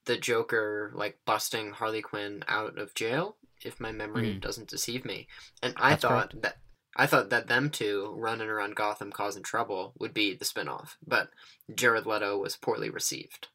the 0.05 0.17
Joker 0.17 0.91
like 0.95 1.19
busting 1.25 1.71
Harley 1.71 2.01
Quinn 2.01 2.43
out 2.47 2.77
of 2.77 2.93
jail, 2.93 3.37
if 3.65 3.79
my 3.79 3.91
memory 3.91 4.35
Mhm. 4.35 4.41
doesn't 4.41 4.69
deceive 4.69 5.05
me. 5.05 5.27
And 5.61 5.73
I 5.77 5.91
That's 5.91 6.01
thought 6.01 6.41
that 6.41 6.57
I 6.95 7.07
thought 7.07 7.29
that 7.29 7.47
them 7.47 7.69
two 7.69 8.13
running 8.17 8.49
around 8.49 8.75
Gotham 8.75 9.11
causing 9.13 9.43
trouble 9.43 9.93
would 9.97 10.13
be 10.13 10.35
the 10.35 10.43
spinoff, 10.43 10.95
but 11.05 11.29
Jared 11.73 12.05
Leto 12.05 12.37
was 12.37 12.57
poorly 12.57 12.89
received, 12.89 13.47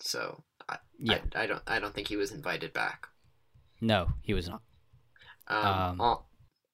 so 0.00 0.42
I, 0.68 0.78
Yeah. 0.98 1.22
I, 1.34 1.42
I 1.42 1.46
don't 1.46 1.62
I 1.68 1.78
don't 1.78 1.94
think 1.94 2.08
he 2.08 2.16
was 2.16 2.32
invited 2.32 2.72
back. 2.72 3.06
No, 3.80 4.14
he 4.22 4.34
was 4.34 4.48
not. 4.48 4.62
Um, 5.46 5.66
Um, 5.66 6.00
on, 6.00 6.24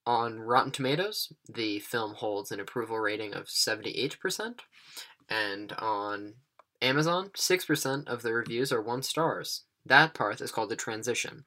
on 0.06 0.40
Rotten 0.40 0.72
Tomatoes, 0.72 1.32
the 1.48 1.80
film 1.80 2.14
holds 2.14 2.50
an 2.50 2.60
approval 2.60 2.98
rating 2.98 3.34
of 3.34 3.48
78%, 3.48 4.62
and 5.28 5.72
on 5.74 6.34
Amazon, 6.82 7.30
6% 7.34 8.08
of 8.08 8.22
the 8.22 8.32
reviews 8.34 8.72
are 8.72 8.82
one 8.82 9.02
stars. 9.02 9.64
That 9.84 10.14
part 10.14 10.40
is 10.40 10.50
called 10.52 10.70
the 10.70 10.76
transition. 10.76 11.44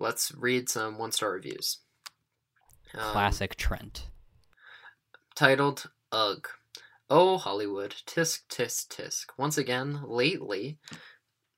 Let's 0.00 0.32
read 0.34 0.68
some 0.68 0.98
one 0.98 1.12
star 1.12 1.30
reviews. 1.32 1.78
Um, 2.94 3.12
Classic 3.12 3.54
Trent. 3.54 4.08
titled 5.36 5.90
Ugh. 6.10 6.48
Oh, 7.08 7.38
Hollywood, 7.38 7.94
tisk, 8.06 8.42
tisk, 8.48 8.88
tisk. 8.88 9.26
Once 9.36 9.58
again, 9.58 10.00
lately, 10.06 10.78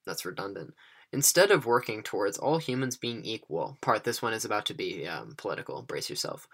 that's 0.04 0.24
redundant. 0.24 0.74
Instead 1.12 1.50
of 1.50 1.66
working 1.66 2.02
towards 2.02 2.38
all 2.38 2.56
humans 2.56 2.96
being 2.96 3.22
equal, 3.22 3.76
part 3.82 4.02
this 4.02 4.22
one 4.22 4.32
is 4.32 4.46
about 4.46 4.64
to 4.66 4.74
be 4.74 5.06
um, 5.06 5.34
political, 5.36 5.82
brace 5.82 6.08
yourself. 6.08 6.48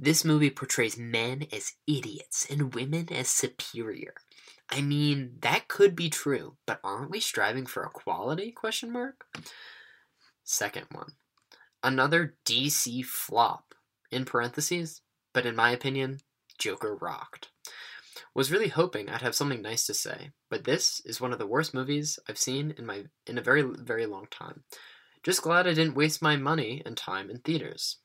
This 0.00 0.24
movie 0.24 0.50
portrays 0.50 0.98
men 0.98 1.46
as 1.52 1.74
idiots 1.86 2.44
and 2.50 2.74
women 2.74 3.06
as 3.12 3.28
superior. 3.28 4.14
I 4.68 4.80
mean, 4.80 5.36
that 5.42 5.68
could 5.68 5.94
be 5.94 6.10
true, 6.10 6.56
but 6.66 6.80
aren't 6.82 7.10
we 7.10 7.20
striving 7.20 7.66
for 7.66 7.84
equality? 7.84 8.50
Question 8.50 8.92
mark. 8.92 9.24
Second 10.42 10.86
one. 10.90 11.12
Another 11.82 12.34
DC 12.44 13.04
flop. 13.04 13.74
In 14.10 14.24
parentheses, 14.24 15.02
but 15.32 15.46
in 15.46 15.54
my 15.54 15.70
opinion, 15.70 16.18
Joker 16.58 16.96
rocked. 16.96 17.50
Was 18.34 18.50
really 18.50 18.68
hoping 18.68 19.08
I'd 19.08 19.22
have 19.22 19.34
something 19.36 19.62
nice 19.62 19.86
to 19.86 19.94
say, 19.94 20.32
but 20.50 20.64
this 20.64 21.00
is 21.04 21.20
one 21.20 21.32
of 21.32 21.38
the 21.38 21.46
worst 21.46 21.72
movies 21.72 22.18
I've 22.28 22.38
seen 22.38 22.74
in 22.76 22.86
my 22.86 23.04
in 23.26 23.38
a 23.38 23.42
very 23.42 23.62
very 23.62 24.06
long 24.06 24.26
time. 24.30 24.64
Just 25.22 25.42
glad 25.42 25.66
I 25.66 25.74
didn't 25.74 25.94
waste 25.94 26.22
my 26.22 26.36
money 26.36 26.82
and 26.84 26.96
time 26.96 27.30
in 27.30 27.38
theaters. 27.38 27.98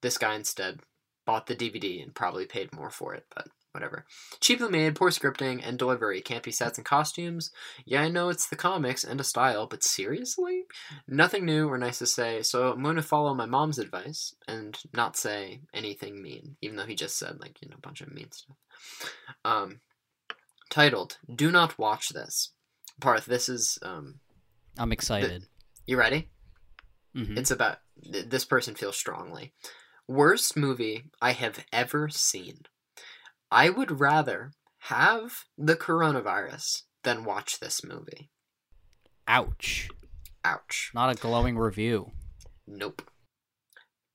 This 0.00 0.18
guy 0.18 0.34
instead 0.34 0.80
bought 1.26 1.46
the 1.46 1.56
DVD 1.56 2.02
and 2.02 2.14
probably 2.14 2.46
paid 2.46 2.72
more 2.72 2.90
for 2.90 3.14
it, 3.14 3.26
but 3.34 3.48
whatever. 3.74 4.06
Cheaply 4.40 4.68
made, 4.70 4.94
poor 4.94 5.10
scripting 5.10 5.60
and 5.66 5.76
delivery, 5.76 6.22
campy 6.22 6.54
sets 6.54 6.78
and 6.78 6.84
costumes. 6.84 7.50
Yeah, 7.84 8.02
I 8.02 8.08
know 8.08 8.28
it's 8.28 8.46
the 8.48 8.54
comics 8.56 9.02
and 9.02 9.20
a 9.20 9.24
style, 9.24 9.66
but 9.66 9.82
seriously? 9.82 10.62
Nothing 11.08 11.44
new 11.44 11.68
or 11.68 11.76
nice 11.76 11.98
to 11.98 12.06
say, 12.06 12.42
so 12.42 12.70
I'm 12.72 12.82
going 12.84 12.96
to 12.96 13.02
follow 13.02 13.34
my 13.34 13.46
mom's 13.46 13.80
advice 13.80 14.34
and 14.46 14.78
not 14.92 15.16
say 15.16 15.60
anything 15.74 16.22
mean, 16.22 16.56
even 16.62 16.76
though 16.76 16.86
he 16.86 16.94
just 16.94 17.18
said, 17.18 17.40
like, 17.40 17.60
you 17.60 17.68
know, 17.68 17.76
a 17.76 17.80
bunch 17.80 18.00
of 18.00 18.12
mean 18.12 18.30
stuff. 18.30 18.56
Um, 19.44 19.80
titled, 20.70 21.18
Do 21.34 21.50
Not 21.50 21.76
Watch 21.78 22.10
This. 22.10 22.52
Parth, 23.00 23.26
this 23.26 23.48
is, 23.48 23.76
um, 23.82 24.20
I'm 24.78 24.92
excited. 24.92 25.46
you 25.84 25.96
ready? 25.96 26.28
Mhm. 27.16 27.36
It's 27.36 27.50
about, 27.50 27.78
th- 28.02 28.26
this 28.28 28.44
person 28.44 28.76
feels 28.76 28.96
strongly. 28.96 29.52
Worst 30.06 30.56
movie 30.56 31.10
I 31.20 31.32
have 31.32 31.64
ever 31.72 32.08
seen. 32.08 32.66
I 33.54 33.70
would 33.70 34.00
rather 34.00 34.50
have 34.88 35.44
the 35.56 35.76
coronavirus 35.76 36.82
than 37.04 37.24
watch 37.24 37.60
this 37.60 37.84
movie. 37.84 38.28
Ouch. 39.28 39.88
Ouch. 40.44 40.90
Not 40.92 41.16
a 41.16 41.20
glowing 41.20 41.56
review. 41.56 42.10
Nope. 42.66 43.08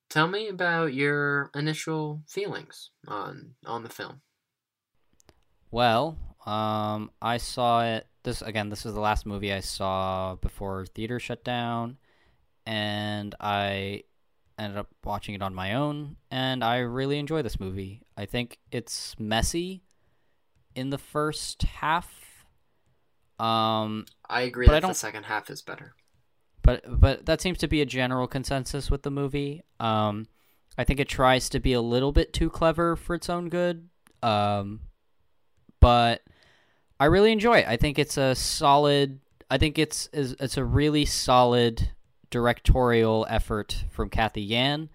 Tell 0.10 0.27
me 0.27 0.50
about 0.50 0.93
your 0.93 1.51
initial 1.55 2.22
feelings 2.27 2.89
on 3.08 3.55
on 3.65 3.84
the 3.84 3.89
film. 3.89 4.19
Well, 5.72 6.17
um, 6.46 7.10
I 7.22 7.38
saw 7.38 7.86
it. 7.86 8.08
This 8.24 8.41
again. 8.41 8.67
This 8.67 8.86
is 8.86 8.93
the 8.93 9.00
last 9.00 9.25
movie 9.25 9.53
I 9.53 9.62
saw 9.62 10.36
before 10.36 10.86
theater 10.86 11.17
shut 11.17 11.46
down, 11.46 11.98
and 12.65 13.36
I 13.39 14.03
ended 14.59 14.77
up 14.77 14.87
watching 15.03 15.35
it 15.35 15.41
on 15.41 15.53
my 15.55 15.73
own, 15.73 16.17
and 16.31 16.63
I 16.63 16.77
really 16.79 17.17
enjoy 17.19 17.41
this 17.41 17.59
movie. 17.59 18.01
I 18.17 18.25
think 18.25 18.59
it's 18.71 19.15
messy 19.19 19.83
in 20.75 20.89
the 20.89 20.97
first 20.97 21.63
half. 21.63 22.45
Um, 23.39 24.05
I 24.29 24.41
agree 24.41 24.65
But 24.65 24.73
I 24.73 24.75
that 24.75 24.81
the 24.81 24.87
don't- 24.87 24.95
second 24.95 25.23
half 25.23 25.49
is 25.49 25.61
better. 25.61 25.95
but 26.61 26.83
but 26.99 27.25
that 27.25 27.39
seems 27.41 27.57
to 27.59 27.67
be 27.67 27.81
a 27.81 27.85
general 27.85 28.27
consensus 28.27 28.91
with 28.91 29.03
the 29.03 29.11
movie. 29.11 29.61
Um, 29.79 30.27
I 30.77 30.83
think 30.83 30.99
it 30.99 31.07
tries 31.09 31.49
to 31.49 31.59
be 31.59 31.73
a 31.73 31.81
little 31.81 32.11
bit 32.11 32.33
too 32.33 32.49
clever 32.49 32.95
for 32.95 33.15
its 33.15 33.29
own 33.29 33.49
good. 33.49 33.89
Um, 34.21 34.81
but 35.79 36.21
I 36.99 37.05
really 37.05 37.31
enjoy 37.31 37.59
it. 37.59 37.67
I 37.67 37.77
think 37.77 37.97
it's 37.97 38.17
a 38.17 38.35
solid. 38.35 39.21
I 39.49 39.57
think 39.57 39.79
it's 39.79 40.07
is 40.11 40.35
it's 40.39 40.57
a 40.57 40.65
really 40.65 41.05
solid 41.05 41.89
directorial 42.29 43.25
effort 43.29 43.83
from 43.89 44.09
Cathy 44.09 44.41
Yan. 44.41 44.89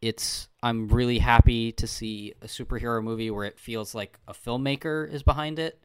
it's 0.00 0.48
I'm 0.62 0.88
really 0.88 1.18
happy 1.18 1.72
to 1.72 1.86
see 1.86 2.34
a 2.42 2.46
superhero 2.46 3.02
movie 3.02 3.30
where 3.30 3.44
it 3.44 3.58
feels 3.58 3.94
like 3.94 4.18
a 4.26 4.34
filmmaker 4.34 5.10
is 5.10 5.22
behind 5.22 5.58
it. 5.58 5.78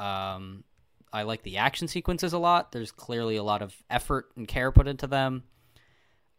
Um, 0.00 0.64
I 1.12 1.22
like 1.22 1.42
the 1.42 1.58
action 1.58 1.86
sequences 1.86 2.32
a 2.32 2.38
lot. 2.38 2.72
There's 2.72 2.90
clearly 2.90 3.36
a 3.36 3.42
lot 3.44 3.62
of 3.62 3.74
effort 3.88 4.30
and 4.36 4.48
care 4.48 4.72
put 4.72 4.88
into 4.88 5.06
them. 5.06 5.44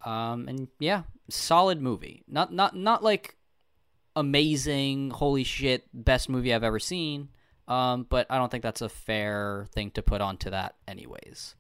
Um, 0.03 0.47
and 0.47 0.67
yeah, 0.79 1.03
solid 1.29 1.81
movie. 1.81 2.23
Not 2.27 2.53
not 2.53 2.75
not 2.75 3.03
like 3.03 3.37
amazing, 4.15 5.11
holy 5.11 5.43
shit, 5.43 5.83
best 5.93 6.29
movie 6.29 6.53
I've 6.53 6.63
ever 6.63 6.79
seen. 6.79 7.29
Um, 7.67 8.05
but 8.09 8.27
I 8.29 8.37
don't 8.37 8.51
think 8.51 8.63
that's 8.63 8.81
a 8.81 8.89
fair 8.89 9.65
thing 9.73 9.91
to 9.91 10.03
put 10.03 10.21
onto 10.21 10.51
that, 10.51 10.75
anyways. 10.87 11.55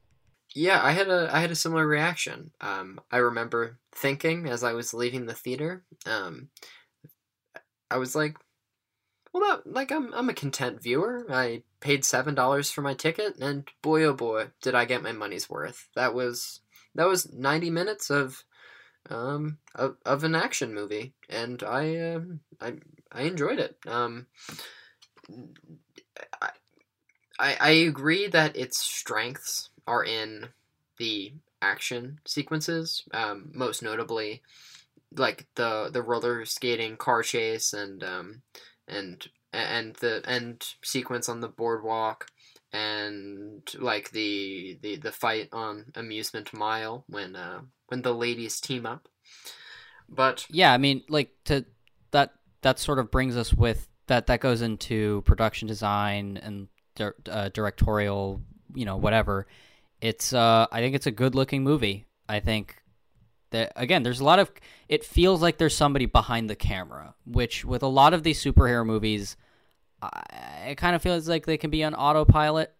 Yeah, 0.55 0.81
I 0.81 0.91
had 0.91 1.09
a 1.09 1.29
I 1.31 1.41
had 1.41 1.51
a 1.51 1.55
similar 1.55 1.85
reaction. 1.85 2.51
Um, 2.61 2.99
I 3.11 3.17
remember 3.17 3.77
thinking 3.91 4.47
as 4.47 4.63
I 4.63 4.73
was 4.73 4.93
leaving 4.93 5.25
the 5.25 5.33
theater, 5.33 5.83
um, 6.05 6.49
I 7.89 7.97
was 7.97 8.15
like, 8.15 8.37
"Well, 9.33 9.61
like 9.65 9.91
I'm 9.91 10.13
I'm 10.13 10.29
a 10.29 10.33
content 10.33 10.81
viewer. 10.81 11.25
I 11.29 11.63
paid 11.79 12.05
seven 12.05 12.35
dollars 12.35 12.71
for 12.71 12.81
my 12.81 12.93
ticket, 12.93 13.37
and 13.39 13.69
boy 13.81 14.03
oh 14.03 14.13
boy, 14.13 14.51
did 14.61 14.75
I 14.75 14.85
get 14.85 15.03
my 15.03 15.11
money's 15.11 15.49
worth. 15.49 15.89
That 15.95 16.13
was 16.13 16.61
that 16.95 17.07
was 17.07 17.31
ninety 17.33 17.69
minutes 17.69 18.09
of 18.09 18.43
um 19.09 19.59
of, 19.75 19.97
of 20.05 20.23
an 20.23 20.35
action 20.35 20.73
movie, 20.73 21.15
and 21.29 21.63
I 21.63 21.97
uh, 21.97 22.21
I 22.61 22.75
I 23.11 23.23
enjoyed 23.23 23.59
it. 23.59 23.77
Um, 23.87 24.27
I 27.39 27.55
I 27.59 27.69
agree 27.71 28.27
that 28.27 28.55
its 28.57 28.79
strengths 28.83 29.69
are 29.87 30.03
in 30.03 30.49
the 30.97 31.33
action 31.61 32.19
sequences, 32.25 33.03
um, 33.11 33.51
most 33.53 33.83
notably 33.83 34.41
like 35.17 35.47
the 35.55 35.89
the 35.91 36.01
roller 36.01 36.45
skating 36.45 36.97
car 36.97 37.23
chase 37.23 37.73
and 37.73 38.03
um, 38.03 38.41
and 38.87 39.27
and 39.53 39.95
the 39.97 40.21
end 40.27 40.65
sequence 40.83 41.29
on 41.29 41.39
the 41.39 41.47
boardwalk 41.47 42.27
and 42.73 43.61
like 43.79 44.11
the 44.11 44.77
the 44.81 44.97
the 44.97 45.11
fight 45.11 45.49
on 45.53 45.85
amusement 45.95 46.53
mile 46.53 47.05
when 47.07 47.35
uh 47.35 47.61
when 47.87 48.01
the 48.01 48.13
ladies 48.13 48.59
team 48.59 48.85
up. 48.85 49.07
But 50.09 50.45
yeah 50.49 50.73
i 50.73 50.77
mean 50.77 51.03
like 51.09 51.31
to 51.45 51.65
that 52.11 52.33
that 52.61 52.79
sort 52.79 52.99
of 52.99 53.11
brings 53.11 53.37
us 53.37 53.53
with 53.53 53.87
that 54.07 54.27
that 54.27 54.39
goes 54.39 54.61
into 54.61 55.21
production 55.25 55.67
design 55.67 56.37
and 56.37 56.67
uh, 57.29 57.49
directorial 57.49 58.41
you 58.73 58.85
know 58.85 58.97
whatever 58.97 59.47
it's 60.05 60.33
uh, 60.33 60.67
I 60.71 60.81
think 60.81 60.95
it's 60.95 61.07
a 61.07 61.11
good 61.11 61.33
looking 61.33 61.63
movie. 61.63 62.05
I 62.29 62.39
think 62.39 62.83
that 63.49 63.73
again, 63.75 64.03
there's 64.03 64.19
a 64.19 64.23
lot 64.23 64.37
of 64.37 64.51
it 64.87 65.03
feels 65.03 65.41
like 65.41 65.57
there's 65.57 65.75
somebody 65.75 66.05
behind 66.05 66.47
the 66.47 66.55
camera, 66.55 67.15
which 67.25 67.65
with 67.65 67.81
a 67.81 67.87
lot 67.87 68.13
of 68.13 68.21
these 68.21 68.41
superhero 68.41 68.85
movies, 68.85 69.35
it 70.67 70.75
kind 70.75 70.95
of 70.95 71.01
feels 71.01 71.27
like 71.27 71.47
they 71.47 71.57
can 71.57 71.71
be 71.71 71.83
on 71.83 71.95
autopilot 71.95 72.71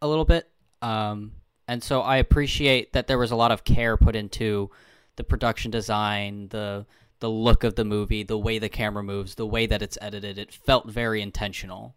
a 0.00 0.06
little 0.06 0.24
bit. 0.24 0.48
Um, 0.80 1.32
and 1.66 1.82
so 1.82 2.00
I 2.00 2.18
appreciate 2.18 2.92
that 2.92 3.08
there 3.08 3.18
was 3.18 3.32
a 3.32 3.36
lot 3.36 3.50
of 3.50 3.64
care 3.64 3.96
put 3.96 4.14
into 4.14 4.70
the 5.16 5.24
production 5.24 5.72
design, 5.72 6.48
the 6.48 6.86
the 7.18 7.30
look 7.30 7.64
of 7.64 7.74
the 7.74 7.84
movie, 7.84 8.22
the 8.22 8.38
way 8.38 8.60
the 8.60 8.68
camera 8.68 9.02
moves, 9.02 9.34
the 9.34 9.46
way 9.46 9.66
that 9.66 9.82
it's 9.82 9.98
edited. 10.00 10.38
It 10.38 10.52
felt 10.52 10.88
very 10.88 11.22
intentional. 11.22 11.96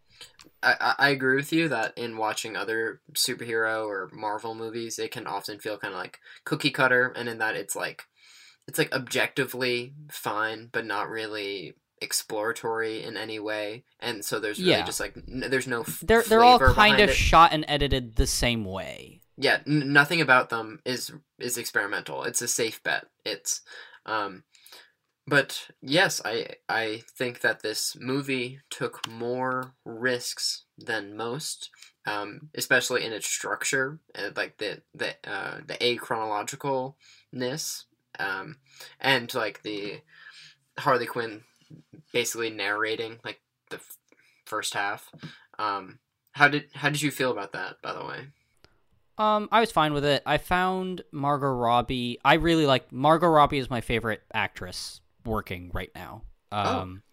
I, 0.65 0.95
I 0.97 1.09
agree 1.09 1.35
with 1.35 1.53
you 1.53 1.69
that 1.69 1.97
in 1.97 2.17
watching 2.17 2.55
other 2.55 3.01
superhero 3.13 3.85
or 3.85 4.09
Marvel 4.11 4.55
movies, 4.55 4.99
it 4.99 5.11
can 5.11 5.27
often 5.27 5.59
feel 5.59 5.77
kind 5.77 5.93
of 5.93 5.99
like 5.99 6.19
cookie 6.43 6.71
cutter, 6.71 7.13
and 7.15 7.29
in 7.29 7.37
that 7.37 7.55
it's 7.55 7.75
like 7.75 8.05
it's 8.67 8.79
like 8.79 8.93
objectively 8.93 9.93
fine, 10.09 10.69
but 10.71 10.85
not 10.85 11.09
really 11.09 11.75
exploratory 12.01 13.03
in 13.03 13.17
any 13.17 13.39
way. 13.39 13.83
And 13.99 14.23
so 14.23 14.39
there's 14.39 14.59
really 14.59 14.71
yeah. 14.71 14.83
just 14.83 14.99
like 14.99 15.15
n- 15.17 15.45
there's 15.49 15.67
no 15.67 15.81
f- 15.81 16.03
they're 16.05 16.23
they're 16.23 16.43
all 16.43 16.59
kind 16.59 16.99
of 16.99 17.09
it. 17.09 17.15
shot 17.15 17.53
and 17.53 17.65
edited 17.67 18.15
the 18.15 18.27
same 18.27 18.65
way. 18.65 19.21
Yeah, 19.37 19.59
n- 19.67 19.93
nothing 19.93 20.21
about 20.21 20.49
them 20.49 20.79
is 20.85 21.11
is 21.39 21.57
experimental. 21.57 22.23
It's 22.23 22.41
a 22.41 22.47
safe 22.47 22.81
bet. 22.83 23.05
It's 23.25 23.61
um 24.05 24.43
but 25.27 25.69
yes, 25.81 26.21
I 26.23 26.49
I 26.69 27.01
think 27.17 27.41
that 27.41 27.61
this 27.61 27.97
movie 27.99 28.59
took 28.69 29.07
more 29.07 29.73
risks 29.83 30.65
than 30.77 31.17
most, 31.17 31.71
um, 32.05 32.49
especially 32.53 33.03
in 33.03 33.11
its 33.11 33.25
structure, 33.25 33.99
uh, 34.13 34.29
like 34.35 34.57
the 34.57 34.83
the 34.93 35.15
uh, 35.27 35.61
the 35.65 35.73
achronologicalness, 35.75 37.85
um, 38.19 38.57
and 38.99 39.33
like 39.33 39.63
the 39.63 40.01
Harley 40.77 41.07
Quinn 41.07 41.41
basically 42.13 42.51
narrating 42.51 43.17
like 43.23 43.41
the 43.71 43.77
f- 43.77 43.97
first 44.45 44.75
half. 44.75 45.11
Um, 45.57 45.97
how 46.33 46.49
did 46.49 46.65
how 46.75 46.89
did 46.89 47.01
you 47.01 47.09
feel 47.09 47.31
about 47.31 47.53
that? 47.53 47.81
By 47.81 47.93
the 47.93 48.05
way. 48.05 48.27
Um, 49.17 49.47
I 49.51 49.61
was 49.61 49.71
fine 49.71 49.93
with 49.93 50.03
it. 50.03 50.21
I 50.25 50.37
found 50.37 51.01
Margot 51.11 51.47
Robbie. 51.47 52.19
I 52.23 52.35
really 52.35 52.65
like 52.65 52.91
Margot 52.91 53.29
Robbie 53.29 53.59
is 53.59 53.69
my 53.69 53.79
favorite 53.79 54.23
actress 54.33 54.99
working 55.25 55.71
right 55.73 55.91
now. 55.95 56.23
Oh. 56.51 56.79
Um, 56.79 57.03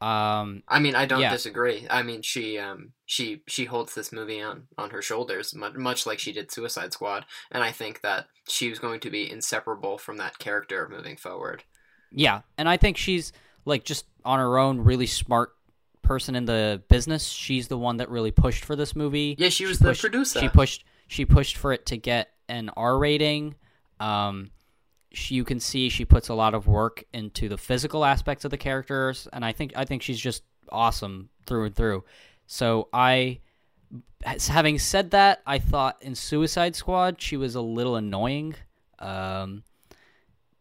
oh. 0.00 0.06
um, 0.06 0.62
I 0.68 0.78
mean, 0.78 0.94
I 0.94 1.06
don't 1.06 1.20
yeah. 1.20 1.30
disagree. 1.30 1.86
I 1.88 2.02
mean, 2.02 2.22
she 2.22 2.58
um, 2.58 2.92
she 3.06 3.42
she 3.46 3.64
holds 3.64 3.94
this 3.94 4.12
movie 4.12 4.40
on 4.40 4.68
on 4.78 4.90
her 4.90 5.02
shoulders, 5.02 5.54
much, 5.54 5.74
much 5.74 6.06
like 6.06 6.18
she 6.18 6.32
did 6.32 6.50
Suicide 6.50 6.92
Squad, 6.92 7.24
and 7.50 7.62
I 7.62 7.72
think 7.72 8.00
that 8.02 8.26
she 8.48 8.68
was 8.68 8.78
going 8.78 9.00
to 9.00 9.10
be 9.10 9.30
inseparable 9.30 9.98
from 9.98 10.18
that 10.18 10.38
character 10.38 10.88
moving 10.90 11.16
forward. 11.16 11.64
Yeah, 12.12 12.42
and 12.56 12.68
I 12.68 12.76
think 12.76 12.96
she's 12.96 13.32
like 13.64 13.84
just 13.84 14.06
on 14.24 14.38
her 14.38 14.58
own, 14.58 14.80
really 14.80 15.06
smart 15.06 15.50
person 16.02 16.36
in 16.36 16.44
the 16.44 16.82
business. 16.88 17.26
She's 17.26 17.68
the 17.68 17.76
one 17.76 17.98
that 17.98 18.08
really 18.08 18.30
pushed 18.30 18.64
for 18.64 18.76
this 18.76 18.96
movie. 18.96 19.34
Yeah, 19.38 19.48
she 19.48 19.66
was 19.66 19.78
she 19.78 19.84
the 19.84 19.94
producer. 19.94 20.40
She 20.40 20.48
pushed 20.48 20.84
she 21.08 21.24
pushed 21.24 21.56
for 21.56 21.72
it 21.72 21.86
to 21.86 21.96
get 21.96 22.30
an 22.48 22.70
R 22.76 22.98
rating. 22.98 23.56
Um, 24.00 24.50
she, 25.16 25.34
you 25.34 25.44
can 25.44 25.60
see 25.60 25.88
she 25.88 26.04
puts 26.04 26.28
a 26.28 26.34
lot 26.34 26.54
of 26.54 26.66
work 26.66 27.04
into 27.12 27.48
the 27.48 27.58
physical 27.58 28.04
aspects 28.04 28.44
of 28.44 28.50
the 28.50 28.58
characters, 28.58 29.26
and 29.32 29.44
I 29.44 29.52
think 29.52 29.72
I 29.76 29.84
think 29.84 30.02
she's 30.02 30.20
just 30.20 30.42
awesome 30.70 31.30
through 31.46 31.66
and 31.66 31.74
through. 31.74 32.04
So 32.46 32.88
I, 32.92 33.40
having 34.24 34.78
said 34.78 35.10
that, 35.12 35.42
I 35.46 35.58
thought 35.58 35.96
in 36.02 36.14
Suicide 36.14 36.76
Squad 36.76 37.20
she 37.20 37.36
was 37.36 37.54
a 37.54 37.60
little 37.60 37.96
annoying, 37.96 38.54
um, 38.98 39.64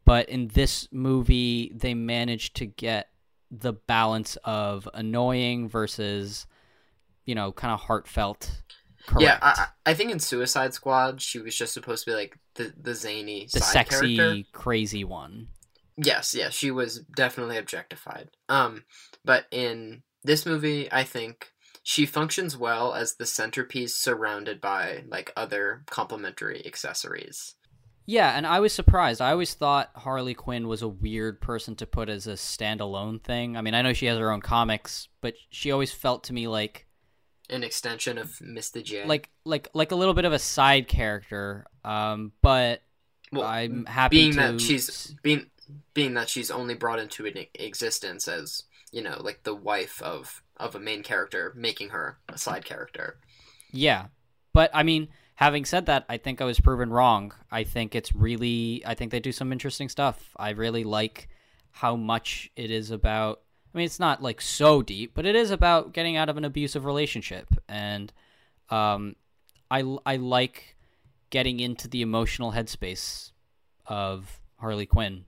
but 0.06 0.30
in 0.30 0.48
this 0.48 0.88
movie 0.91 1.72
they 1.76 1.94
managed 1.94 2.56
to 2.58 2.65
get 2.65 3.10
the 3.52 3.74
balance 3.74 4.38
of 4.44 4.88
annoying 4.94 5.68
versus, 5.68 6.48
you 7.26 7.36
know, 7.36 7.52
kind 7.52 7.74
of 7.74 7.82
heartfelt 7.82 8.63
Correct. 9.06 9.22
Yeah, 9.22 9.38
I, 9.41 9.68
I 9.86 9.94
think 9.94 10.12
in 10.12 10.20
Suicide 10.20 10.74
Squad 10.74 11.22
she 11.22 11.39
was 11.39 11.56
just 11.56 11.74
supposed 11.74 12.06
to 12.06 12.12
be 12.12 12.15
like 12.15 12.38
the 12.56 12.74
the 12.80 12.96
zany, 12.96 13.48
the 13.52 13.60
sexy, 13.60 14.18
character. 14.18 14.50
crazy 14.52 15.04
one. 15.04 15.48
Yes, 15.98 16.34
yes, 16.36 16.54
she 16.54 16.72
was 16.72 17.00
definitely 17.15 17.58
objectified. 17.58 18.30
Um, 18.50 18.84
but 19.24 19.46
in 19.52 20.04
this 20.24 20.46
movie, 20.46 20.91
I 20.91 21.04
think 21.04 21.52
she 21.84 22.06
functions 22.06 22.58
well 22.58 22.94
as 22.94 23.15
the 23.15 23.26
centerpiece 23.26 23.96
surrounded 23.96 24.60
by 24.60 25.04
like 25.08 25.32
other 25.38 25.84
complementary 25.89 26.65
accessories. 26.65 27.56
Yeah, 28.08 28.38
and 28.38 28.46
I 28.46 28.60
was 28.60 28.72
surprised. 28.72 29.20
I 29.20 29.32
always 29.32 29.56
thought 29.56 29.89
Harley 29.96 30.36
Quinn 30.36 30.68
was 30.68 30.82
a 30.82 30.88
weird 30.88 31.41
person 31.41 31.76
to 31.78 31.88
put 31.88 32.08
as 32.08 32.28
a 32.28 32.34
standalone 32.34 33.24
thing. 33.24 33.58
I 33.58 33.62
mean, 33.62 33.74
I 33.74 33.82
know 33.82 33.94
she 33.94 34.06
has 34.06 34.20
her 34.20 34.32
own 34.32 34.41
comics, 34.41 35.08
but 35.22 35.34
she 35.50 35.72
always 35.72 35.91
felt 35.91 36.24
to 36.26 36.34
me 36.34 36.48
like 36.48 36.85
an 37.49 37.63
extension 37.63 38.17
of 38.17 38.29
Mr. 38.39 38.84
J. 38.84 39.05
Like 39.05 39.29
like 39.43 39.69
like 39.73 39.91
a 39.91 39.95
little 39.95 40.13
bit 40.13 40.25
of 40.25 40.34
a 40.34 40.39
side 40.39 40.88
character. 40.88 41.65
Um, 41.84 42.31
but 42.41 42.81
well, 43.31 43.43
I'm 43.43 43.86
happy 43.86 44.17
being 44.17 44.31
to... 44.31 44.38
that 44.38 44.62
she's 44.62 45.15
being 45.21 45.47
being 45.93 46.13
that 46.13 46.29
she's 46.29 46.51
only 46.51 46.75
brought 46.75 46.99
into 46.99 47.25
existence 47.55 48.27
as 48.27 48.63
you 48.91 49.01
know 49.01 49.17
like 49.19 49.43
the 49.43 49.55
wife 49.55 50.01
of 50.01 50.41
of 50.58 50.75
a 50.75 50.79
main 50.79 51.03
character, 51.03 51.53
making 51.55 51.89
her 51.89 52.17
a 52.29 52.38
side 52.38 52.65
character. 52.65 53.17
Yeah, 53.71 54.08
but 54.53 54.71
I 54.73 54.84
mean, 54.84 55.10
having 55.36 55.65
said 55.65 55.86
that, 55.88 56.05
I 56.08 56.17
think 56.17 56.41
I 56.41 56.45
was 56.45 56.60
proven 56.60 56.91
wrong. 56.91 57.34
I 57.51 57.63
think 57.63 57.95
it's 57.95 58.15
really 58.15 58.84
I 58.86 58.95
think 58.95 59.12
they 59.12 59.19
do 59.19 59.31
some 59.31 59.51
interesting 59.51 59.89
stuff. 59.89 60.29
I 60.38 60.51
really 60.51 60.84
like 60.84 61.29
how 61.71 61.95
much 61.95 62.49
it 62.55 62.71
is 62.71 62.91
about 62.91 63.41
I 63.75 63.77
mean, 63.77 63.85
it's 63.88 63.99
not 63.99 64.23
like 64.23 64.39
so 64.39 64.81
deep, 64.81 65.11
but 65.13 65.25
it 65.25 65.35
is 65.35 65.51
about 65.51 65.91
getting 65.91 66.15
out 66.15 66.29
of 66.29 66.38
an 66.38 66.45
abusive 66.45 66.85
relationship, 66.85 67.53
and 67.67 68.13
um, 68.69 69.17
I 69.69 69.83
I 70.05 70.15
like 70.15 70.77
getting 71.29 71.59
into 71.59 71.89
the 71.89 72.01
emotional 72.01 72.53
headspace 72.53 73.31
of 73.85 74.39
Harley 74.59 74.85
Quinn. 74.85 75.25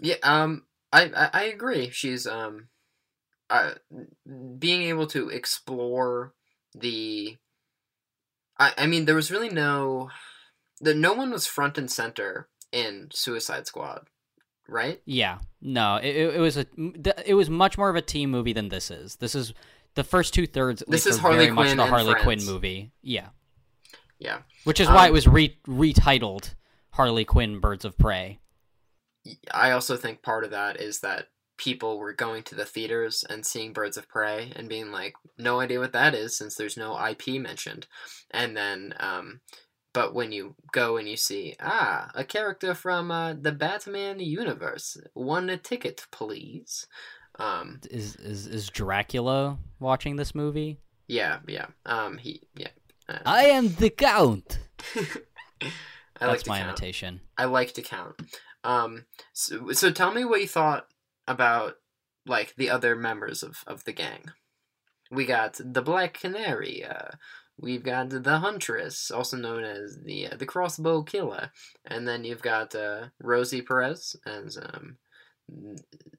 Yeah, 0.00 0.14
um, 0.22 0.66
I 0.92 1.10
I, 1.16 1.30
I 1.32 1.44
agree. 1.46 1.90
She's 1.90 2.28
um, 2.28 2.68
uh, 3.50 3.72
being 4.56 4.82
able 4.82 5.08
to 5.08 5.30
explore 5.30 6.32
the. 6.76 7.38
I 8.56 8.72
I 8.78 8.86
mean, 8.86 9.04
there 9.04 9.16
was 9.16 9.32
really 9.32 9.50
no, 9.50 10.10
the 10.80 10.94
no 10.94 11.12
one 11.12 11.32
was 11.32 11.48
front 11.48 11.76
and 11.76 11.90
center 11.90 12.48
in 12.70 13.08
Suicide 13.12 13.66
Squad 13.66 14.06
right? 14.68 15.00
Yeah, 15.04 15.38
no, 15.60 15.96
it, 15.96 16.14
it, 16.16 16.40
was 16.40 16.56
a 16.56 16.66
it 17.26 17.34
was 17.34 17.50
much 17.50 17.76
more 17.78 17.90
of 17.90 17.96
a 17.96 18.02
team 18.02 18.30
movie 18.30 18.52
than 18.52 18.68
this 18.68 18.90
is. 18.90 19.16
This 19.16 19.34
is 19.34 19.52
the 19.94 20.04
first 20.04 20.34
two 20.34 20.46
thirds. 20.46 20.82
This 20.88 21.06
is 21.06 21.18
Harley 21.18 21.38
very 21.46 21.50
much 21.50 21.66
Quinn 21.66 21.76
the 21.76 21.86
Harley 21.86 22.14
Quinn 22.14 22.44
movie. 22.44 22.92
Yeah, 23.02 23.28
Yeah. 24.18 24.42
which 24.64 24.80
is 24.80 24.88
why 24.88 25.04
Um, 25.04 25.10
it 25.10 25.12
was 25.12 25.26
re- 25.28 25.58
retitled 25.66 26.54
Harley 26.90 27.24
Quinn: 27.24 27.60
Birds 27.60 27.84
of 27.84 27.96
Prey. 27.98 28.40
I 29.52 29.70
also 29.70 29.96
think 29.96 30.22
part 30.22 30.44
of 30.44 30.50
that 30.50 30.80
is 30.80 31.00
that 31.00 31.28
people 31.56 31.98
were 31.98 32.12
going 32.12 32.42
to 32.42 32.54
the 32.54 32.64
theaters 32.64 33.24
and 33.30 33.46
seeing 33.46 33.72
Birds 33.72 33.96
of 33.96 34.08
Prey 34.08 34.52
and 34.56 34.68
being 34.68 34.90
like, 34.90 35.14
no 35.38 35.60
idea 35.60 35.78
what 35.78 35.92
that 35.92 36.14
is 36.14 36.36
since 36.36 36.56
there's 36.56 36.76
no 36.76 36.98
IP 36.98 37.40
mentioned. 37.40 37.86
And 38.32 38.56
then, 38.56 38.92
um, 38.98 39.40
but 39.94 40.12
when 40.14 40.30
you 40.32 40.54
go 40.72 40.98
and 40.98 41.08
you 41.08 41.16
see, 41.16 41.54
ah, 41.60 42.10
a 42.14 42.24
character 42.24 42.74
from 42.74 43.10
uh, 43.10 43.32
the 43.32 43.52
Batman 43.52 44.20
universe, 44.20 44.98
one 45.14 45.48
a 45.48 45.56
ticket, 45.56 46.06
please. 46.10 46.86
Um, 47.38 47.80
Is 47.90 48.14
is 48.16 48.46
is 48.46 48.68
Dracula 48.68 49.58
watching 49.80 50.16
this 50.16 50.34
movie? 50.34 50.78
yeah, 51.08 51.38
yeah. 51.48 51.66
Um, 51.86 52.18
he, 52.18 52.42
yeah. 52.54 52.68
Uh, 53.08 53.18
I 53.26 53.44
am 53.46 53.74
the 53.74 53.90
Count. 53.90 54.58
I 56.20 56.26
like 56.26 56.38
That's 56.38 56.42
to 56.44 56.50
my 56.50 56.58
count. 56.58 56.68
imitation. 56.70 57.20
I 57.36 57.46
like 57.46 57.72
to 57.74 57.82
count. 57.82 58.14
Um, 58.62 59.06
so, 59.32 59.72
so 59.72 59.90
tell 59.90 60.12
me 60.14 60.24
what 60.24 60.40
you 60.40 60.46
thought 60.48 60.86
about 61.26 61.74
like 62.26 62.54
the 62.56 62.70
other 62.70 62.94
members 62.96 63.42
of, 63.42 63.64
of 63.66 63.84
the 63.84 63.92
gang. 63.92 64.30
We 65.10 65.26
got 65.26 65.60
the 65.62 65.82
Black 65.82 66.14
Canary. 66.14 66.84
Uh, 66.84 67.10
we've 67.58 67.82
got 67.82 68.10
the 68.10 68.38
Huntress, 68.38 69.10
also 69.10 69.36
known 69.36 69.64
as 69.64 69.98
the 70.04 70.28
uh, 70.28 70.36
the 70.36 70.46
Crossbow 70.46 71.02
Killer, 71.02 71.50
and 71.84 72.06
then 72.06 72.24
you've 72.24 72.42
got 72.42 72.74
uh, 72.74 73.06
Rosie 73.20 73.62
Perez 73.62 74.16
as 74.26 74.56
um, 74.56 74.96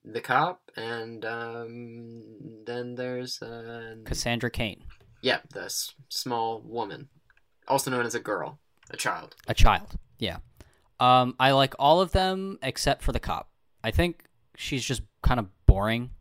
the 0.04 0.22
cop, 0.22 0.62
and 0.76 1.26
um, 1.26 2.24
then 2.66 2.96
there's 2.96 3.42
uh, 3.42 3.96
Cassandra 4.06 4.50
Cain, 4.52 4.84
yeah, 5.22 5.40
the 5.54 5.64
s- 5.66 5.94
small 6.10 6.62
woman, 6.62 7.10
also 7.68 7.90
known 7.92 8.06
as 8.06 8.16
a 8.16 8.20
girl, 8.20 8.60
a 8.92 8.98
child. 8.98 9.36
a 9.48 9.54
child. 9.54 9.98
Yeah. 10.20 10.38
Um, 11.00 11.36
I 11.40 11.52
like 11.52 11.74
all 11.78 12.00
of 12.00 12.14
them 12.14 12.58
except 12.64 13.02
for 13.04 13.12
the 13.12 13.20
cop. 13.20 13.50
I 13.84 13.92
think 13.92 14.24
she's 14.56 14.84
just 14.86 15.02
kind 15.22 15.40
of 15.42 15.48
boring. 15.66 16.12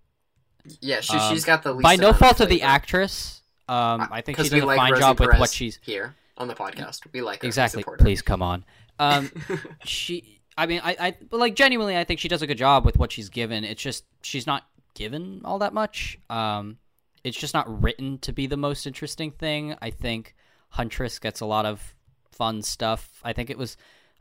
Yeah, 0.80 1.00
she, 1.00 1.16
Um, 1.16 1.32
she's 1.32 1.44
got 1.44 1.62
the 1.62 1.72
least 1.72 1.84
By 1.84 1.94
no 1.96 2.12
fault 2.12 2.40
of 2.40 2.48
the 2.48 2.62
actress. 2.62 3.42
Um, 3.68 4.08
I 4.10 4.20
think 4.20 4.36
she 4.36 4.42
Because 4.42 4.50
does 4.50 4.52
we 4.52 4.60
a 4.60 4.66
like 4.66 4.76
fine 4.76 4.92
Rosie 4.92 5.02
job 5.02 5.20
with 5.20 5.38
what 5.38 5.50
she's 5.50 5.78
here 5.82 6.14
on 6.36 6.48
the 6.48 6.54
podcast. 6.54 7.00
We 7.12 7.22
like 7.22 7.42
her. 7.42 7.46
Exactly. 7.46 7.84
her. 7.86 7.96
Please 7.96 8.22
come 8.22 8.42
on. 8.42 8.64
Um, 8.98 9.30
she. 9.84 10.40
I 10.56 10.66
mean, 10.66 10.80
I, 10.84 10.96
I 11.00 11.16
like 11.32 11.56
genuinely, 11.56 11.96
I 11.96 12.04
think 12.04 12.20
she 12.20 12.28
does 12.28 12.42
a 12.42 12.46
good 12.46 12.58
job 12.58 12.84
with 12.84 12.96
what 12.96 13.10
she's 13.10 13.28
given. 13.28 13.64
It's 13.64 13.82
just 13.82 14.04
she's 14.22 14.46
not 14.46 14.64
given 14.94 15.40
all 15.44 15.58
that 15.58 15.74
much. 15.74 16.18
Um, 16.30 16.78
it's 17.24 17.36
just 17.36 17.54
not 17.54 17.82
written 17.82 18.18
to 18.18 18.32
be 18.32 18.46
the 18.46 18.56
most 18.56 18.86
interesting 18.86 19.32
thing. 19.32 19.74
I 19.82 19.90
think 19.90 20.34
Huntress 20.68 21.18
gets 21.18 21.40
a 21.40 21.46
lot 21.46 21.66
of 21.66 21.94
fun 22.30 22.62
stuff. 22.62 23.20
I 23.24 23.32
think 23.32 23.50
it 23.50 23.58
was 23.58 23.76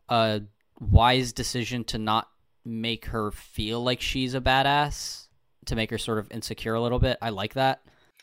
a 0.10 0.42
wise 0.80 1.34
decision 1.34 1.84
to 1.86 1.98
not 1.98 2.30
make 2.66 3.06
her 3.08 3.32
feel 3.32 3.84
like 3.84 4.02
she's 4.02 4.34
a 4.34 4.42
badass, 4.42 5.28
to 5.66 5.76
make 5.76 5.92
her 5.92 5.98
sort 5.98 6.18
of 6.18 6.32
insecure 6.32 6.74
a 6.74 6.82
little 6.82 7.00
bit. 7.00 7.18
I 7.22 7.30
like 7.30 7.54
that. 7.56 7.82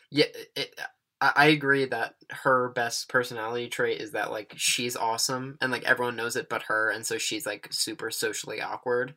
Yeah, 0.09 0.25
it, 0.55 0.75
I, 1.21 1.31
I 1.35 1.45
agree 1.47 1.85
that 1.85 2.15
her 2.31 2.69
best 2.69 3.09
personality 3.09 3.69
trait 3.69 4.01
is 4.01 4.11
that 4.11 4.31
like 4.31 4.53
she's 4.57 4.97
awesome 4.97 5.57
and 5.61 5.71
like 5.71 5.83
everyone 5.83 6.15
knows 6.15 6.35
it 6.35 6.49
but 6.49 6.63
her, 6.63 6.89
and 6.89 7.05
so 7.05 7.17
she's 7.17 7.45
like 7.45 7.67
super 7.71 8.11
socially 8.11 8.61
awkward. 8.61 9.15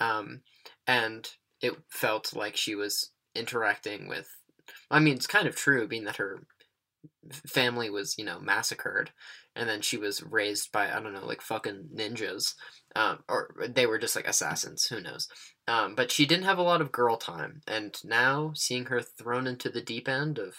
Um, 0.00 0.42
and 0.86 1.28
it 1.60 1.74
felt 1.90 2.34
like 2.34 2.56
she 2.56 2.74
was 2.74 3.10
interacting 3.34 4.08
with. 4.08 4.28
I 4.90 5.00
mean, 5.00 5.14
it's 5.16 5.26
kind 5.26 5.48
of 5.48 5.56
true, 5.56 5.88
being 5.88 6.04
that 6.04 6.16
her 6.16 6.46
family 7.46 7.90
was 7.90 8.16
you 8.18 8.24
know 8.24 8.40
massacred, 8.40 9.10
and 9.56 9.68
then 9.68 9.80
she 9.82 9.96
was 9.96 10.22
raised 10.22 10.72
by 10.72 10.90
I 10.90 11.00
don't 11.00 11.12
know 11.12 11.26
like 11.26 11.42
fucking 11.42 11.90
ninjas, 11.94 12.54
um, 12.96 13.20
or 13.28 13.54
they 13.68 13.86
were 13.86 13.98
just 13.98 14.16
like 14.16 14.26
assassins. 14.28 14.86
Who 14.86 15.00
knows? 15.00 15.28
Um, 15.68 15.94
but 15.94 16.10
she 16.10 16.26
didn't 16.26 16.44
have 16.44 16.58
a 16.58 16.62
lot 16.62 16.80
of 16.80 16.92
girl 16.92 17.16
time, 17.16 17.62
and 17.66 17.94
now 18.04 18.52
seeing 18.54 18.86
her 18.86 19.00
thrown 19.00 19.46
into 19.46 19.68
the 19.70 19.82
deep 19.82 20.08
end 20.08 20.38
of 20.38 20.54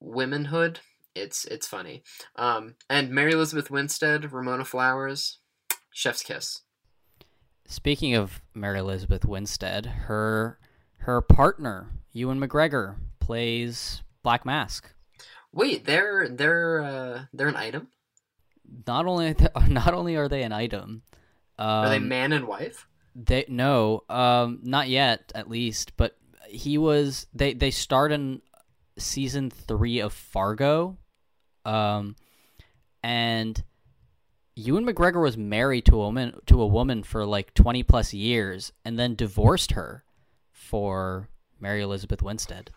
womanhood, 0.00 0.80
it's 1.14 1.44
it's 1.44 1.68
funny. 1.68 2.02
Um, 2.36 2.74
and 2.88 3.10
Mary 3.10 3.32
Elizabeth 3.32 3.70
Winstead, 3.70 4.32
Ramona 4.32 4.64
Flowers, 4.64 5.38
Chef's 5.90 6.22
kiss. 6.22 6.62
Speaking 7.66 8.14
of 8.14 8.40
Mary 8.54 8.78
Elizabeth 8.78 9.24
Winstead, 9.24 9.86
her 9.86 10.58
her 10.98 11.20
partner 11.20 11.88
Ewan 12.12 12.40
McGregor 12.40 12.96
plays 13.20 14.02
Black 14.22 14.44
Mask. 14.44 14.92
Wait, 15.52 15.84
they're 15.84 16.28
they're 16.28 16.82
uh, 16.82 17.22
they're 17.32 17.48
an 17.48 17.56
item. 17.56 17.88
Not 18.86 19.06
only 19.06 19.34
not 19.68 19.94
only 19.94 20.16
are 20.16 20.28
they 20.28 20.42
an 20.42 20.52
item, 20.52 21.02
um, 21.58 21.66
Are 21.66 21.88
they 21.90 21.98
man 21.98 22.32
and 22.32 22.46
wife? 22.46 22.86
They 23.14 23.44
no, 23.48 24.04
um, 24.08 24.60
not 24.62 24.88
yet, 24.88 25.30
at 25.34 25.50
least. 25.50 25.96
But 25.96 26.16
he 26.48 26.78
was. 26.78 27.26
They 27.34 27.52
they 27.54 27.70
start 27.70 28.12
in 28.12 28.40
season 29.00 29.50
three 29.50 30.00
of 30.00 30.12
Fargo, 30.12 30.98
um, 31.64 32.16
and 33.02 33.62
Ewan 34.54 34.86
McGregor 34.86 35.22
was 35.22 35.36
married 35.36 35.86
to 35.86 35.94
a 35.94 35.98
woman 35.98 36.34
to 36.46 36.60
a 36.60 36.66
woman 36.66 37.02
for 37.02 37.24
like 37.24 37.54
twenty 37.54 37.82
plus 37.82 38.12
years, 38.12 38.72
and 38.84 38.98
then 38.98 39.14
divorced 39.14 39.72
her 39.72 40.04
for 40.52 41.28
Mary 41.58 41.82
Elizabeth 41.82 42.22
Winstead. 42.22 42.70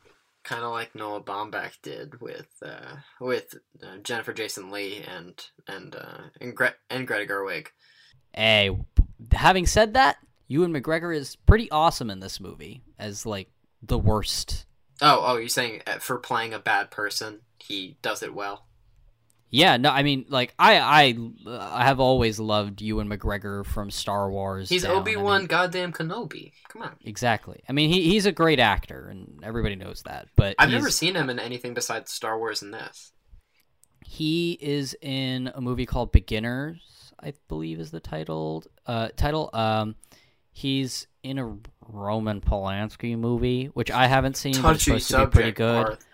Kind 0.44 0.64
of 0.64 0.72
like 0.72 0.94
Noah 0.94 1.24
Baumbach 1.24 1.74
did 1.82 2.20
with 2.20 2.48
uh, 2.66 2.98
with 3.22 3.56
uh, 3.82 3.98
Jennifer 4.04 4.34
Jason 4.34 4.72
Lee 4.72 5.02
and 5.08 5.42
and 5.68 5.96
uh, 5.96 6.24
and, 6.42 6.56
Gre- 6.56 6.78
and 6.90 7.08
Greta 7.08 7.32
Gerwig. 7.32 7.68
Hey, 8.34 8.78
having 9.32 9.66
said 9.66 9.94
that, 9.94 10.18
Ewan 10.48 10.74
McGregor 10.74 11.16
is 11.16 11.36
pretty 11.36 11.72
awesome 11.72 12.10
in 12.10 12.20
this 12.20 12.40
movie 12.40 12.82
as 13.00 13.26
like 13.26 13.50
the 13.82 13.98
worst. 13.98 14.66
Oh, 15.02 15.22
oh, 15.26 15.38
you're 15.38 15.50
saying 15.50 15.82
uh, 15.88 16.00
for 16.00 16.18
playing 16.18 16.54
a 16.54 16.60
bad 16.60 16.92
person, 16.92 17.42
he 17.60 17.98
does 18.02 18.24
it 18.24 18.34
well. 18.34 18.66
Yeah, 19.50 19.78
no, 19.78 19.92
I 19.92 20.02
mean, 20.02 20.26
like 20.30 20.56
I, 20.58 20.80
I, 20.80 21.18
I 21.48 21.84
have 21.86 22.00
always 22.00 22.40
loved 22.40 22.82
Ewan 22.82 23.08
McGregor 23.08 23.64
from 23.64 23.92
Star 23.92 24.32
Wars. 24.32 24.68
He's 24.68 24.84
Obi 24.84 25.16
Wan 25.16 25.42
mean, 25.42 25.48
goddamn 25.48 25.94
Kenobi. 25.94 26.54
Come 26.70 26.82
on. 26.82 26.96
exactly. 27.06 27.62
I 27.70 27.72
mean, 27.72 27.92
he, 27.92 28.10
he's 28.10 28.26
a 28.26 28.32
great 28.32 28.60
actor, 28.60 29.08
and 29.12 29.44
everybody 29.44 29.76
knows 29.76 30.02
that. 30.08 30.28
But 30.36 30.56
I've 30.58 30.72
never 30.72 30.90
seen 30.90 31.14
him 31.14 31.30
in 31.30 31.38
anything 31.38 31.76
besides 31.76 32.12
Star 32.12 32.40
Wars 32.40 32.64
and 32.64 32.74
this. 32.74 33.12
He 34.04 34.58
is 34.60 34.98
in 35.02 35.52
a 35.54 35.62
movie 35.62 35.86
called 35.86 36.12
Beginners, 36.12 37.14
I 37.22 37.34
believe 37.48 37.80
is 37.80 37.92
the 37.92 38.00
title. 38.00 38.64
Uh, 38.88 39.10
title. 39.16 39.52
Um, 39.54 39.94
he's 40.52 41.06
in 41.22 41.38
a 41.38 41.58
Roman 41.88 42.42
Polanski 42.42 43.18
movie, 43.18 43.66
which 43.68 43.92
I 43.92 44.08
haven't 44.08 44.38
seen. 44.38 44.62
but 44.62 44.76
it's 44.76 44.86
Touchy 44.86 45.00
supposed 45.00 45.12
to 45.12 45.26
be 45.26 45.32
pretty 45.32 45.52
good. 45.52 45.86
Parth. 45.86 46.06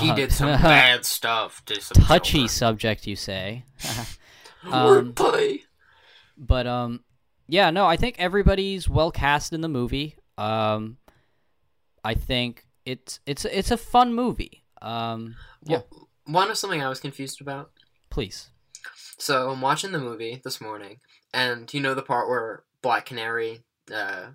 He 0.00 0.08
Uh-huh. 0.08 0.14
did 0.14 0.32
some 0.32 0.48
bad 0.62 1.04
stuff 1.04 1.62
to 1.66 1.80
some 1.80 2.02
Touchy 2.02 2.32
children. 2.32 2.48
subject, 2.48 3.06
you 3.06 3.16
say? 3.16 3.64
um, 4.72 5.12
Wordplay. 5.12 5.60
But 6.38 6.66
um, 6.66 7.04
yeah, 7.48 7.70
no, 7.70 7.86
I 7.86 7.96
think 7.96 8.16
everybody's 8.18 8.88
well 8.88 9.10
cast 9.10 9.52
in 9.52 9.60
the 9.60 9.68
movie. 9.68 10.16
Um, 10.38 10.96
I 12.04 12.14
think 12.14 12.64
it's 12.86 13.20
it's 13.26 13.44
it's 13.44 13.70
a 13.70 13.76
fun 13.76 14.14
movie. 14.14 14.64
Um, 14.80 15.36
yeah, 15.64 15.82
Well, 15.90 16.08
one 16.26 16.50
of 16.50 16.56
something 16.58 16.82
I 16.82 16.88
was 16.88 17.00
confused 17.00 17.40
about. 17.40 17.70
please. 18.10 18.48
So 19.18 19.50
I'm 19.50 19.60
watching 19.60 19.92
the 19.92 19.98
movie 20.00 20.40
this 20.42 20.60
morning, 20.60 20.98
and 21.32 21.72
you 21.72 21.80
know 21.80 21.94
the 21.94 22.02
part 22.02 22.28
where 22.28 22.64
Black 22.80 23.06
Canary, 23.06 23.62
uh, 23.94 24.30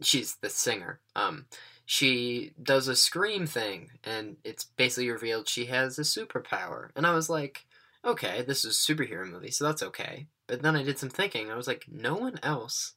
she's 0.00 0.36
the 0.36 0.50
singer. 0.50 1.00
Um, 1.16 1.46
she 1.86 2.52
does 2.62 2.86
a 2.88 2.96
scream 2.96 3.46
thing, 3.46 3.90
and 4.04 4.36
it's 4.44 4.64
basically 4.64 5.10
revealed 5.10 5.48
she 5.48 5.66
has 5.66 5.98
a 5.98 6.02
superpower. 6.02 6.90
And 6.94 7.06
I 7.06 7.14
was 7.14 7.30
like, 7.30 7.66
okay, 8.04 8.42
this 8.42 8.64
is 8.64 8.76
a 8.76 8.92
superhero 8.92 9.28
movie, 9.30 9.50
so 9.50 9.64
that's 9.64 9.82
okay. 9.82 10.26
But 10.46 10.62
then 10.62 10.76
I 10.76 10.82
did 10.82 10.98
some 10.98 11.08
thinking. 11.08 11.50
I 11.50 11.56
was 11.56 11.66
like, 11.66 11.86
no 11.90 12.14
one 12.14 12.38
else 12.42 12.94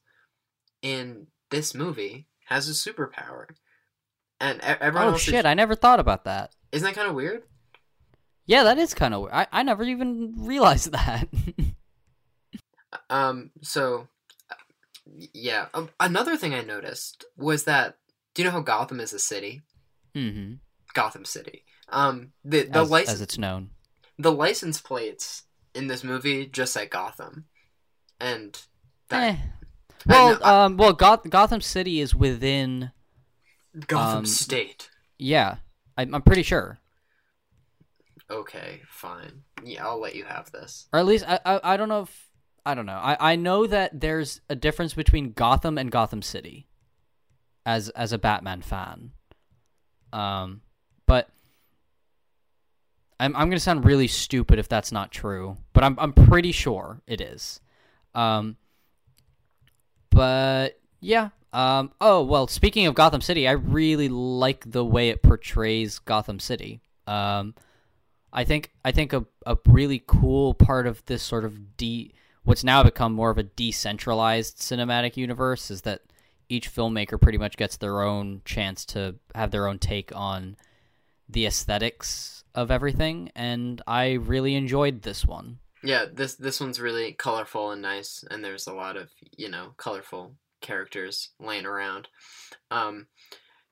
in 0.82 1.28
this 1.50 1.74
movie 1.74 2.26
has 2.46 2.68
a 2.68 2.72
superpower, 2.72 3.46
and 4.40 4.60
everyone 4.60 5.14
Oh 5.14 5.16
shit! 5.16 5.34
Is, 5.36 5.44
I 5.44 5.54
never 5.54 5.74
thought 5.74 6.00
about 6.00 6.24
that. 6.24 6.52
isn't 6.72 6.84
that 6.86 6.94
kind 6.94 7.08
of 7.08 7.14
weird? 7.14 7.44
Yeah, 8.44 8.64
that 8.64 8.78
is 8.78 8.92
kind 8.92 9.14
of. 9.14 9.28
I 9.32 9.46
I 9.52 9.62
never 9.62 9.84
even 9.84 10.34
realized 10.36 10.92
that. 10.92 11.28
Um. 13.08 13.50
So, 13.62 14.00
uh, 14.02 14.04
yeah. 15.14 15.66
Um, 15.74 15.90
another 16.00 16.36
thing 16.36 16.54
I 16.54 16.62
noticed 16.62 17.24
was 17.36 17.64
that. 17.64 17.96
Do 18.34 18.42
you 18.42 18.48
know 18.48 18.52
how 18.52 18.60
Gotham 18.60 19.00
is 19.00 19.12
a 19.12 19.18
city? 19.18 19.62
mm-hmm. 20.14 20.54
Gotham 20.94 21.24
City. 21.24 21.64
Um. 21.88 22.32
The 22.44 22.62
the 22.64 22.80
as, 22.80 22.90
license 22.90 23.14
as 23.14 23.20
it's 23.20 23.38
known. 23.38 23.70
the 24.18 24.32
license 24.32 24.80
plates 24.80 25.42
in 25.74 25.86
this 25.86 26.02
movie 26.04 26.46
just 26.46 26.72
say 26.72 26.86
Gotham, 26.86 27.46
and 28.20 28.60
that 29.08 29.22
Eh, 29.22 29.36
Well, 30.06 30.38
I- 30.42 30.64
um, 30.64 30.76
well, 30.76 30.92
Goth- 30.92 31.28
Gotham 31.30 31.60
City 31.60 32.00
is 32.00 32.14
within. 32.14 32.90
Gotham 33.86 34.18
um, 34.18 34.26
State. 34.26 34.90
Yeah, 35.18 35.56
I'm, 35.96 36.14
I'm 36.14 36.22
pretty 36.22 36.42
sure, 36.42 36.78
Okay, 38.30 38.80
fine. 38.88 39.42
Yeah, 39.64 39.86
I'll 39.86 40.00
let 40.00 40.14
you 40.14 40.24
have 40.24 40.50
this. 40.52 40.88
or 40.92 40.98
at 41.00 41.06
least 41.06 41.24
I, 41.28 41.38
I, 41.44 41.60
I 41.74 41.76
don't 41.76 41.88
know 41.88 42.02
if 42.02 42.28
I 42.64 42.74
don't 42.74 42.86
know. 42.86 42.92
I, 42.92 43.32
I 43.32 43.36
know 43.36 43.66
that 43.66 44.00
there's 44.00 44.40
a 44.48 44.54
difference 44.54 44.94
between 44.94 45.32
Gotham 45.32 45.78
and 45.78 45.90
Gotham 45.90 46.22
City. 46.22 46.66
As 47.64 47.90
as 47.90 48.12
a 48.12 48.18
Batman 48.18 48.60
fan, 48.60 49.12
um, 50.12 50.62
but 51.06 51.28
I'm 53.20 53.36
I'm 53.36 53.48
gonna 53.48 53.60
sound 53.60 53.84
really 53.84 54.08
stupid 54.08 54.58
if 54.58 54.68
that's 54.68 54.90
not 54.90 55.12
true, 55.12 55.58
but 55.72 55.84
I'm 55.84 55.96
I'm 56.00 56.12
pretty 56.12 56.50
sure 56.50 57.02
it 57.06 57.20
is. 57.20 57.60
Um, 58.16 58.56
but 60.10 60.80
yeah. 61.00 61.28
Um, 61.52 61.92
oh 62.00 62.24
well. 62.24 62.48
Speaking 62.48 62.86
of 62.86 62.96
Gotham 62.96 63.20
City, 63.20 63.46
I 63.46 63.52
really 63.52 64.08
like 64.08 64.68
the 64.68 64.84
way 64.84 65.10
it 65.10 65.22
portrays 65.22 66.00
Gotham 66.00 66.40
City. 66.40 66.80
Um, 67.06 67.54
I 68.32 68.42
think 68.42 68.72
I 68.84 68.90
think 68.90 69.12
a 69.12 69.24
a 69.46 69.56
really 69.66 70.02
cool 70.04 70.52
part 70.52 70.88
of 70.88 71.04
this 71.06 71.22
sort 71.22 71.44
of 71.44 71.76
de 71.76 72.12
what's 72.44 72.64
now 72.64 72.82
become 72.82 73.12
more 73.12 73.30
of 73.30 73.38
a 73.38 73.44
decentralized 73.44 74.58
cinematic 74.58 75.16
universe 75.16 75.70
is 75.70 75.82
that 75.82 76.02
each 76.48 76.72
filmmaker 76.72 77.20
pretty 77.20 77.38
much 77.38 77.56
gets 77.56 77.76
their 77.76 78.02
own 78.02 78.42
chance 78.44 78.84
to 78.84 79.16
have 79.34 79.50
their 79.50 79.66
own 79.66 79.78
take 79.78 80.14
on 80.14 80.56
the 81.28 81.46
aesthetics 81.46 82.44
of 82.54 82.70
everything, 82.70 83.30
and 83.34 83.80
I 83.86 84.12
really 84.12 84.54
enjoyed 84.54 85.02
this 85.02 85.24
one. 85.24 85.58
Yeah, 85.82 86.04
this 86.12 86.34
this 86.34 86.60
one's 86.60 86.80
really 86.80 87.12
colorful 87.12 87.70
and 87.70 87.82
nice, 87.82 88.24
and 88.30 88.44
there's 88.44 88.66
a 88.66 88.74
lot 88.74 88.96
of 88.96 89.10
you 89.36 89.48
know 89.48 89.74
colorful 89.76 90.34
characters 90.60 91.30
laying 91.40 91.66
around. 91.66 92.08
Um, 92.70 93.06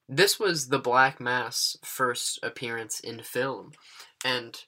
this 0.09 0.41
was 0.41 0.69
the 0.69 0.79
Black 0.79 1.21
Mass 1.21 1.77
first 1.85 2.41
appearance 2.43 2.99
in 2.99 3.23
film, 3.23 3.73
and 4.25 4.59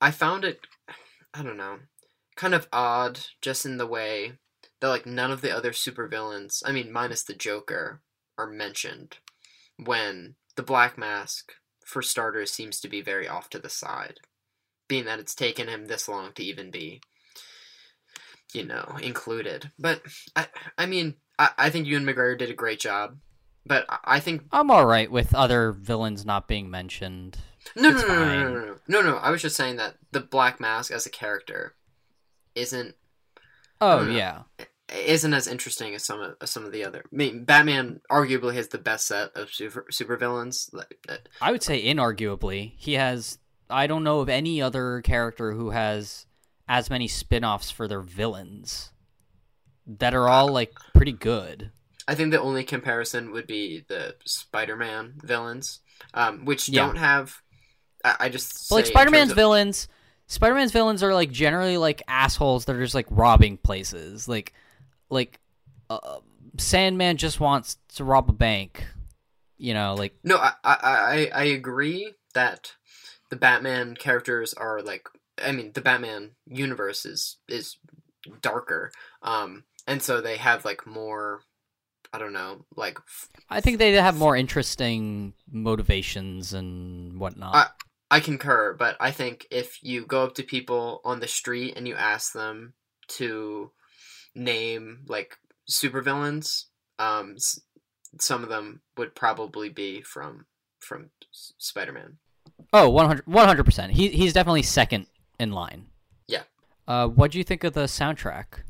I 0.00 0.10
found 0.10 0.44
it, 0.44 0.60
I 1.34 1.42
don't 1.42 1.58
know, 1.58 1.78
kind 2.36 2.54
of 2.54 2.68
odd 2.72 3.20
just 3.40 3.66
in 3.66 3.78
the 3.78 3.86
way 3.86 4.32
that 4.80 4.88
like 4.88 5.06
none 5.06 5.30
of 5.30 5.40
the 5.40 5.54
other 5.54 5.72
supervillains, 5.72 6.62
I 6.64 6.72
mean 6.72 6.92
minus 6.92 7.22
the 7.22 7.34
Joker, 7.34 8.02
are 8.38 8.46
mentioned 8.46 9.18
when 9.82 10.36
the 10.56 10.62
Black 10.62 10.98
Mask, 10.98 11.52
for 11.84 12.02
starters, 12.02 12.52
seems 12.52 12.80
to 12.80 12.88
be 12.88 13.00
very 13.00 13.26
off 13.26 13.48
to 13.50 13.58
the 13.58 13.70
side 13.70 14.20
being 14.88 15.04
that 15.04 15.18
it's 15.18 15.34
taken 15.34 15.68
him 15.68 15.86
this 15.86 16.08
long 16.08 16.32
to 16.32 16.44
even 16.44 16.70
be 16.70 17.00
you 18.52 18.64
know 18.64 18.96
included. 19.02 19.70
But 19.78 20.02
i 20.34 20.46
i 20.78 20.86
mean 20.86 21.14
i, 21.38 21.50
I 21.58 21.70
think 21.70 21.86
ewan 21.86 22.04
mcgregor 22.04 22.38
did 22.38 22.50
a 22.50 22.54
great 22.54 22.80
job 22.80 23.18
but 23.64 23.84
i, 24.04 24.20
think 24.20 24.42
I'm 24.52 24.70
all 24.70 24.86
right 24.86 25.10
with 25.10 25.34
other 25.34 25.72
villains 25.72 26.24
not 26.24 26.46
being 26.46 26.70
mentioned. 26.70 27.38
no 27.74 27.90
no, 27.90 28.00
no 28.00 28.06
no 28.06 28.24
no 28.24 28.48
no 28.48 28.64
no 28.64 28.76
no 28.88 29.00
no. 29.02 29.16
I 29.16 29.30
was 29.30 29.42
just 29.42 29.56
saying 29.56 29.76
that 29.76 29.96
the 30.12 30.20
black 30.20 30.60
mask 30.60 30.92
as 30.92 31.06
a 31.06 31.10
character 31.10 31.74
isn't 32.56 32.94
Oh 33.80 34.04
know. 34.04 34.10
yeah, 34.10 34.42
isn't 34.92 35.34
as 35.34 35.46
interesting 35.46 35.94
as 35.94 36.04
some 36.04 36.20
of 36.20 36.36
as 36.40 36.50
some 36.50 36.64
of 36.64 36.72
the 36.72 36.84
other 36.84 37.00
I 37.12 37.14
mean, 37.16 37.44
batman 37.44 38.00
arguably 38.10 38.54
has 38.54 38.68
the 38.68 38.78
best 38.78 39.06
set 39.06 39.30
of 39.36 39.52
super 39.52 39.86
supervillains 39.92 40.74
uh, 41.08 41.16
I 41.40 41.52
would 41.52 41.62
say 41.62 41.82
inarguably 41.84 42.72
he 42.76 42.94
has. 42.94 43.38
I 43.68 43.86
don't 43.88 44.04
know 44.04 44.20
of 44.20 44.28
any 44.28 44.62
other 44.62 45.00
character 45.02 45.52
who 45.52 45.70
has 45.70 46.26
as 46.68 46.88
many 46.88 47.08
spin-offs 47.08 47.70
for 47.70 47.86
their 47.88 48.00
villains 48.00 48.92
that 49.86 50.14
are 50.14 50.28
all 50.28 50.48
like 50.52 50.72
pretty 50.94 51.12
good. 51.12 51.70
I 52.08 52.14
think 52.14 52.30
the 52.30 52.40
only 52.40 52.62
comparison 52.62 53.32
would 53.32 53.48
be 53.48 53.84
the 53.88 54.14
Spider-Man 54.24 55.14
villains, 55.24 55.80
um, 56.14 56.44
which 56.44 56.68
Yeah. 56.68 56.86
don't 56.86 56.96
have. 56.96 57.42
I, 58.04 58.16
I 58.20 58.28
just 58.28 58.70
like 58.70 58.86
Spider-Man's 58.86 59.32
of- 59.32 59.36
villains, 59.36 59.88
Spider-Man's 60.28 60.72
villains 60.72 61.02
are 61.02 61.14
like 61.14 61.30
generally 61.30 61.76
like 61.76 62.02
assholes 62.08 62.64
that 62.64 62.76
are 62.76 62.82
just 62.82 62.94
like 62.94 63.06
robbing 63.10 63.56
places. 63.56 64.28
Like, 64.28 64.52
like 65.10 65.40
uh, 65.88 66.18
Sandman 66.58 67.16
just 67.16 67.40
wants 67.40 67.78
to 67.94 68.04
rob 68.04 68.28
a 68.28 68.32
bank. 68.32 68.86
You 69.58 69.72
know, 69.72 69.94
like 69.94 70.14
No, 70.22 70.36
I, 70.36 70.52
I 70.62 70.76
I 70.82 71.30
I 71.34 71.44
agree 71.44 72.12
that 72.34 72.72
the 73.30 73.36
Batman 73.36 73.96
characters 73.96 74.52
are 74.54 74.82
like. 74.82 75.08
I 75.42 75.52
mean, 75.52 75.72
the 75.72 75.82
Batman 75.82 76.32
universe 76.46 77.04
is 77.04 77.36
is 77.48 77.76
darker, 78.40 78.90
um, 79.22 79.64
and 79.86 80.02
so 80.02 80.20
they 80.20 80.36
have 80.36 80.64
like 80.64 80.86
more. 80.86 81.42
I 82.12 82.18
don't 82.18 82.32
know, 82.32 82.64
like 82.74 82.98
f- 82.98 83.28
I 83.50 83.60
think 83.60 83.78
they 83.78 83.92
have 83.92 84.16
more 84.16 84.36
interesting 84.36 85.34
motivations 85.50 86.54
and 86.54 87.20
whatnot. 87.20 87.72
I- 88.10 88.20
concur, 88.20 88.74
but 88.74 88.96
I 89.00 89.10
think 89.10 89.46
if 89.50 89.82
you 89.82 90.06
go 90.06 90.24
up 90.24 90.34
to 90.36 90.42
people 90.42 91.00
on 91.04 91.20
the 91.20 91.28
street 91.28 91.74
and 91.76 91.86
you 91.88 91.94
ask 91.94 92.32
them 92.32 92.74
to 93.08 93.72
name 94.34 95.04
like 95.08 95.36
supervillains, 95.70 96.64
um, 96.98 97.34
s- 97.36 97.60
some 98.20 98.42
of 98.42 98.48
them 98.48 98.82
would 98.96 99.14
probably 99.14 99.68
be 99.68 100.02
from 100.02 100.46
from 100.80 101.10
Spider-Man. 101.32 102.18
Oh, 102.72 102.88
100 102.88 103.64
percent. 103.64 103.92
He 103.92 104.08
he's 104.10 104.32
definitely 104.32 104.62
second 104.62 105.06
in 105.40 105.50
line. 105.52 105.86
Yeah. 106.28 106.44
Uh, 106.86 107.08
what 107.08 107.32
do 107.32 107.38
you 107.38 107.44
think 107.44 107.64
of 107.64 107.72
the 107.74 107.84
soundtrack? 107.84 108.62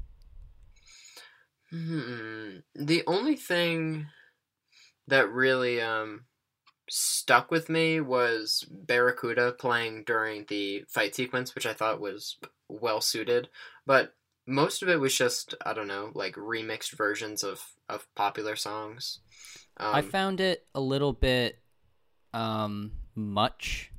Hmm. 1.71 2.59
The 2.75 3.03
only 3.07 3.37
thing 3.37 4.07
that 5.09 5.29
really 5.31 5.81
um 5.81 6.25
stuck 6.89 7.51
with 7.51 7.69
me 7.69 8.01
was 8.01 8.67
Barracuda 8.71 9.53
playing 9.53 10.05
during 10.05 10.45
the 10.49 10.85
fight 10.89 11.15
sequence, 11.15 11.55
which 11.55 11.67
I 11.67 11.73
thought 11.73 12.01
was 12.01 12.37
well 12.69 13.01
suited. 13.01 13.49
But 13.87 14.15
most 14.47 14.83
of 14.83 14.89
it 14.89 15.01
was 15.01 15.17
just 15.17 15.55
I 15.65 15.73
don't 15.73 15.89
know, 15.89 16.11
like 16.15 16.35
remixed 16.35 16.93
versions 16.93 17.43
of 17.43 17.63
of 17.89 18.07
popular 18.15 18.57
songs. 18.57 19.21
Um, 19.77 19.95
I 19.95 20.03
found 20.03 20.41
it 20.41 20.67
a 20.75 20.81
little 20.81 21.13
bit 21.13 21.59
um 22.33 22.93
much. 23.15 23.93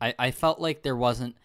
I 0.00 0.14
I 0.18 0.30
felt 0.30 0.60
like 0.60 0.82
there 0.82 0.96
wasn't. 0.96 1.36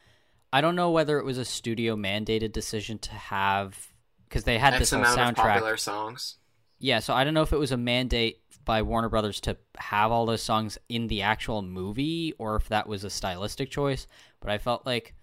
I 0.52 0.62
don't 0.62 0.76
know 0.76 0.91
whether 0.91 1.17
it 1.17 1.26
was 1.26 1.38
a 1.38 1.46
studio 1.46 1.96
mandated 1.96 2.52
decision 2.52 3.00
to 3.00 3.12
have 3.12 3.93
because 4.28 4.43
they 4.43 4.58
had 4.58 4.74
X 4.74 4.80
this 4.80 4.91
whole 4.91 5.04
soundtrack. 5.04 5.36
popular 5.36 5.78
songs. 5.78 6.36
Yeah, 6.80 7.00
so 7.00 7.13
I 7.13 7.24
don't 7.24 7.34
know 7.34 7.43
if 7.43 7.54
it 7.54 7.58
was 7.58 7.72
a 7.72 7.78
mandate 7.78 8.43
by 8.65 8.82
Warner 8.82 9.10
Brothers 9.10 9.39
to 9.41 9.58
have 9.78 10.12
all 10.12 10.26
those 10.26 10.41
songs 10.43 10.78
in 10.89 11.08
the 11.08 11.21
actual 11.21 11.62
movie 11.62 12.34
or 12.38 12.56
if 12.56 12.67
that 12.69 12.88
was 12.88 13.04
a 13.04 13.10
stylistic 13.10 13.69
choice, 13.69 14.08
but 14.39 14.49
I 14.52 14.58
felt 14.58 14.86
like 14.86 15.13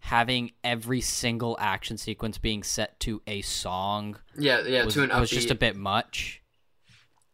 having 0.00 0.52
every 0.62 1.00
single 1.00 1.56
action 1.60 1.98
sequence 1.98 2.38
being 2.38 2.62
set 2.62 2.98
to 3.00 3.20
a 3.26 3.42
song 3.42 4.16
Yeah, 4.38 4.60
yeah. 4.66 4.84
was, 4.84 4.94
to 4.94 5.02
an 5.02 5.10
was 5.10 5.28
just 5.30 5.50
a 5.50 5.54
bit 5.56 5.76
much. 5.76 6.40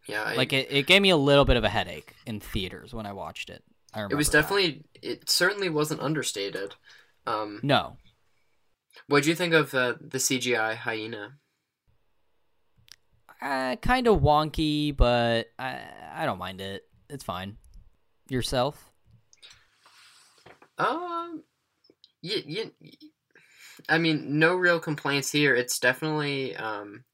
Yeah, 0.09 0.23
I- 0.23 0.35
Like 0.35 0.53
it, 0.53 0.69
it 0.71 0.87
gave 0.87 1.03
me 1.03 1.11
a 1.11 1.17
little 1.17 1.45
bit 1.45 1.57
of 1.57 1.65
a 1.65 1.69
headache 1.69 2.15
in 2.27 2.41
theaters 2.41 2.93
when 2.95 3.07
I 3.07 3.13
watched 3.13 3.51
it. 3.51 3.63
I 3.93 4.01
it 4.01 4.03
was 4.03 4.11
remember 4.11 4.25
that. 4.25 4.33
definitely. 4.33 4.85
It 5.03 5.31
certainly 5.31 5.69
wasn't 5.69 6.01
understated. 6.01 6.75
Um, 7.27 7.61
No. 7.63 7.97
what 9.09 9.23
do 9.23 9.29
you 9.31 9.35
think 9.37 9.55
of 9.55 9.75
uh, 9.75 9.95
the 10.01 10.19
CGI 10.19 10.75
hyena? 10.75 11.35
Uh, 13.41 13.77
kind 13.77 14.07
of 14.07 14.21
wonky, 14.21 14.97
but 14.97 15.49
I 15.59 15.81
I 16.15 16.27
don't 16.27 16.39
mind 16.39 16.61
it. 16.61 16.85
It's 17.09 17.25
fine. 17.25 17.57
Yourself? 18.29 18.91
Um, 20.79 21.43
yeah, 22.23 22.39
yeah. 22.47 22.65
I 23.89 23.99
mean, 23.99 24.39
no 24.39 24.55
real 24.55 24.81
complaints 24.81 25.31
here. 25.31 25.55
It's 25.55 25.79
definitely 25.79 26.57
um, 26.57 27.05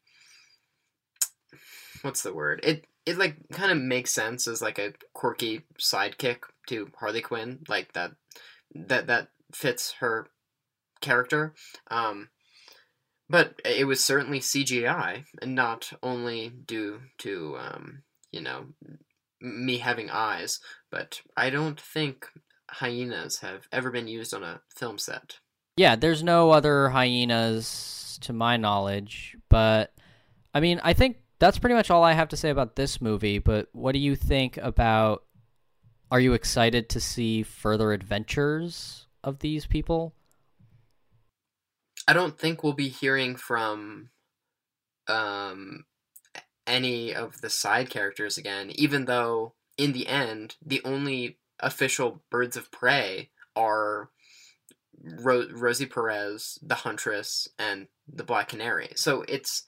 what's 2.02 2.22
the 2.22 2.32
word? 2.32 2.60
It 2.62 2.86
it 3.06 3.18
like 3.18 3.36
kind 3.52 3.72
of 3.72 3.78
makes 3.78 4.12
sense 4.12 4.46
as 4.46 4.62
like 4.62 4.78
a 4.78 4.92
quirky 5.12 5.62
sidekick 5.78 6.38
to 6.68 6.90
Harley 6.96 7.22
Quinn, 7.22 7.60
like 7.68 7.92
that 7.94 8.12
that 8.74 9.06
that 9.08 9.28
fits 9.52 9.92
her 10.00 10.28
character. 11.00 11.54
Um, 11.90 12.28
but 13.30 13.62
it 13.64 13.86
was 13.86 14.04
certainly 14.04 14.40
CGI, 14.40 15.24
and 15.40 15.54
not 15.54 15.92
only 16.02 16.50
due 16.50 17.00
to 17.18 17.56
um, 17.58 18.02
you 18.32 18.40
know, 18.40 18.66
me 19.40 19.78
having 19.78 20.10
eyes, 20.10 20.60
but 20.90 21.20
I 21.36 21.50
don't 21.50 21.80
think 21.80 22.26
hyenas 22.68 23.38
have 23.38 23.66
ever 23.72 23.90
been 23.90 24.08
used 24.08 24.34
on 24.34 24.42
a 24.42 24.60
film 24.76 24.98
set. 24.98 25.38
Yeah, 25.76 25.96
there's 25.96 26.22
no 26.22 26.50
other 26.50 26.90
hyenas 26.90 28.18
to 28.22 28.32
my 28.32 28.56
knowledge, 28.56 29.36
but 29.48 29.94
I 30.52 30.60
mean, 30.60 30.80
I 30.82 30.92
think 30.92 31.18
that's 31.38 31.58
pretty 31.58 31.74
much 31.74 31.90
all 31.90 32.04
I 32.04 32.12
have 32.12 32.28
to 32.28 32.36
say 32.36 32.50
about 32.50 32.76
this 32.76 33.00
movie, 33.00 33.38
but 33.38 33.68
what 33.72 33.92
do 33.92 33.98
you 33.98 34.14
think 34.14 34.56
about 34.58 35.24
are 36.10 36.20
you 36.20 36.32
excited 36.32 36.88
to 36.90 37.00
see 37.00 37.44
further 37.44 37.92
adventures 37.92 39.06
of 39.22 39.38
these 39.38 39.66
people? 39.66 40.12
I 42.06 42.12
don't 42.12 42.38
think 42.38 42.62
we'll 42.62 42.72
be 42.72 42.88
hearing 42.88 43.36
from 43.36 44.10
um 45.08 45.84
any 46.66 47.14
of 47.14 47.40
the 47.40 47.50
side 47.50 47.90
characters 47.90 48.38
again, 48.38 48.70
even 48.74 49.06
though 49.06 49.54
in 49.76 49.92
the 49.92 50.06
end 50.06 50.56
the 50.64 50.80
only 50.84 51.38
official 51.58 52.22
birds 52.30 52.56
of 52.56 52.70
prey 52.70 53.30
are 53.56 54.10
Ro- 55.02 55.48
Rosie 55.52 55.86
Perez, 55.86 56.58
the 56.62 56.76
Huntress, 56.76 57.48
and 57.58 57.88
the 58.06 58.24
Black 58.24 58.48
Canary. 58.48 58.90
So 58.96 59.24
it's 59.28 59.64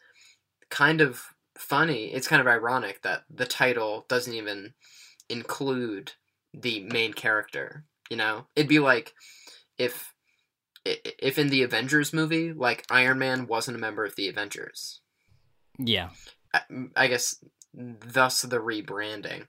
kind 0.70 1.00
of 1.00 1.22
funny. 1.56 2.12
It's 2.12 2.28
kind 2.28 2.40
of 2.40 2.46
ironic 2.46 3.02
that 3.02 3.24
the 3.30 3.46
title 3.46 4.04
doesn't 4.08 4.34
even 4.34 4.74
include 5.28 6.12
the 6.52 6.80
main 6.80 7.12
character. 7.12 7.84
You 8.10 8.16
know, 8.16 8.46
it'd 8.54 8.68
be 8.68 8.78
like 8.78 9.14
if 9.78 10.12
if 10.84 11.38
in 11.38 11.48
the 11.48 11.62
Avengers 11.62 12.12
movie, 12.12 12.52
like 12.52 12.84
Iron 12.90 13.18
Man 13.18 13.46
wasn't 13.46 13.76
a 13.76 13.80
member 13.80 14.04
of 14.04 14.16
the 14.16 14.28
Avengers. 14.28 15.00
Yeah. 15.78 16.10
I, 16.52 16.60
I 16.96 17.06
guess 17.06 17.42
thus 17.74 18.42
the 18.42 18.58
rebranding. 18.58 19.46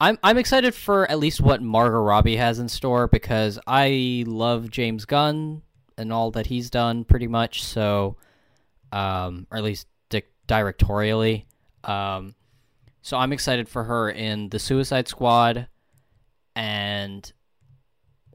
I'm 0.00 0.18
I'm 0.22 0.38
excited 0.38 0.74
for 0.74 1.10
at 1.10 1.18
least 1.18 1.40
what 1.40 1.62
Margot 1.62 2.00
Robbie 2.00 2.36
has 2.36 2.58
in 2.58 2.68
store 2.68 3.06
because 3.06 3.58
I 3.66 4.24
love 4.26 4.70
James 4.70 5.04
Gunn 5.04 5.62
and 5.96 6.12
all 6.12 6.30
that 6.32 6.46
he's 6.46 6.70
done 6.70 7.04
pretty 7.04 7.28
much. 7.28 7.62
So, 7.62 8.16
um, 8.92 9.46
or 9.50 9.58
at 9.58 9.64
least 9.64 9.86
di- 10.08 10.22
directorially. 10.48 11.44
Um, 11.84 12.34
so 13.02 13.16
I'm 13.16 13.32
excited 13.32 13.68
for 13.68 13.84
her 13.84 14.10
in 14.10 14.48
the 14.48 14.58
Suicide 14.58 15.08
Squad, 15.08 15.68
and 16.56 17.32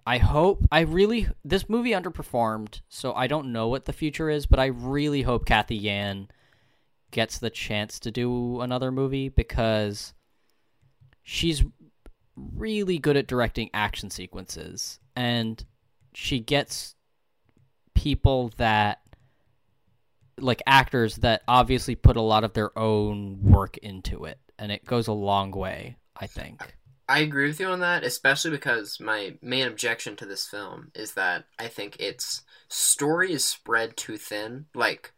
I 0.09 0.17
hope 0.17 0.65
I 0.71 0.79
really 0.79 1.27
this 1.45 1.69
movie 1.69 1.91
underperformed, 1.91 2.81
so 2.89 3.13
I 3.13 3.27
don't 3.27 3.51
know 3.51 3.67
what 3.67 3.85
the 3.85 3.93
future 3.93 4.27
is, 4.27 4.47
but 4.47 4.57
I 4.57 4.65
really 4.65 5.21
hope 5.21 5.45
Cathy 5.45 5.75
Yan 5.75 6.29
gets 7.11 7.37
the 7.37 7.51
chance 7.51 7.99
to 7.99 8.09
do 8.09 8.59
another 8.61 8.91
movie 8.91 9.29
because 9.29 10.15
she's 11.21 11.63
really 12.35 12.97
good 12.97 13.17
at 13.17 13.27
directing 13.27 13.69
action 13.71 14.09
sequences 14.09 14.99
and 15.15 15.63
she 16.15 16.39
gets 16.39 16.95
people 17.93 18.51
that 18.57 19.01
like 20.39 20.63
actors 20.65 21.17
that 21.17 21.43
obviously 21.47 21.93
put 21.93 22.17
a 22.17 22.21
lot 22.21 22.43
of 22.43 22.53
their 22.53 22.75
own 22.75 23.37
work 23.43 23.77
into 23.77 24.25
it 24.25 24.39
and 24.57 24.71
it 24.71 24.83
goes 24.85 25.07
a 25.07 25.13
long 25.13 25.51
way 25.51 25.97
i 26.15 26.25
think 26.25 26.78
I 27.09 27.19
agree 27.19 27.47
with 27.47 27.59
you 27.59 27.67
on 27.67 27.79
that, 27.79 28.03
especially 28.03 28.51
because 28.51 28.99
my 28.99 29.33
main 29.41 29.67
objection 29.67 30.15
to 30.17 30.25
this 30.25 30.47
film 30.47 30.91
is 30.95 31.13
that 31.15 31.45
I 31.57 31.67
think 31.67 31.99
its 31.99 32.43
story 32.69 33.33
is 33.33 33.43
spread 33.43 33.97
too 33.97 34.17
thin. 34.17 34.67
Like, 34.75 35.11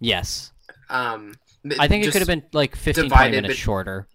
yes 0.00 0.52
um, 0.90 1.34
i 1.78 1.88
think 1.88 2.04
it 2.04 2.12
could 2.12 2.20
have 2.20 2.28
been 2.28 2.44
like 2.52 2.76
15 2.76 3.08
20 3.08 3.08
divided 3.08 3.36
minutes 3.36 3.54
bet- 3.54 3.56
shorter 3.56 4.08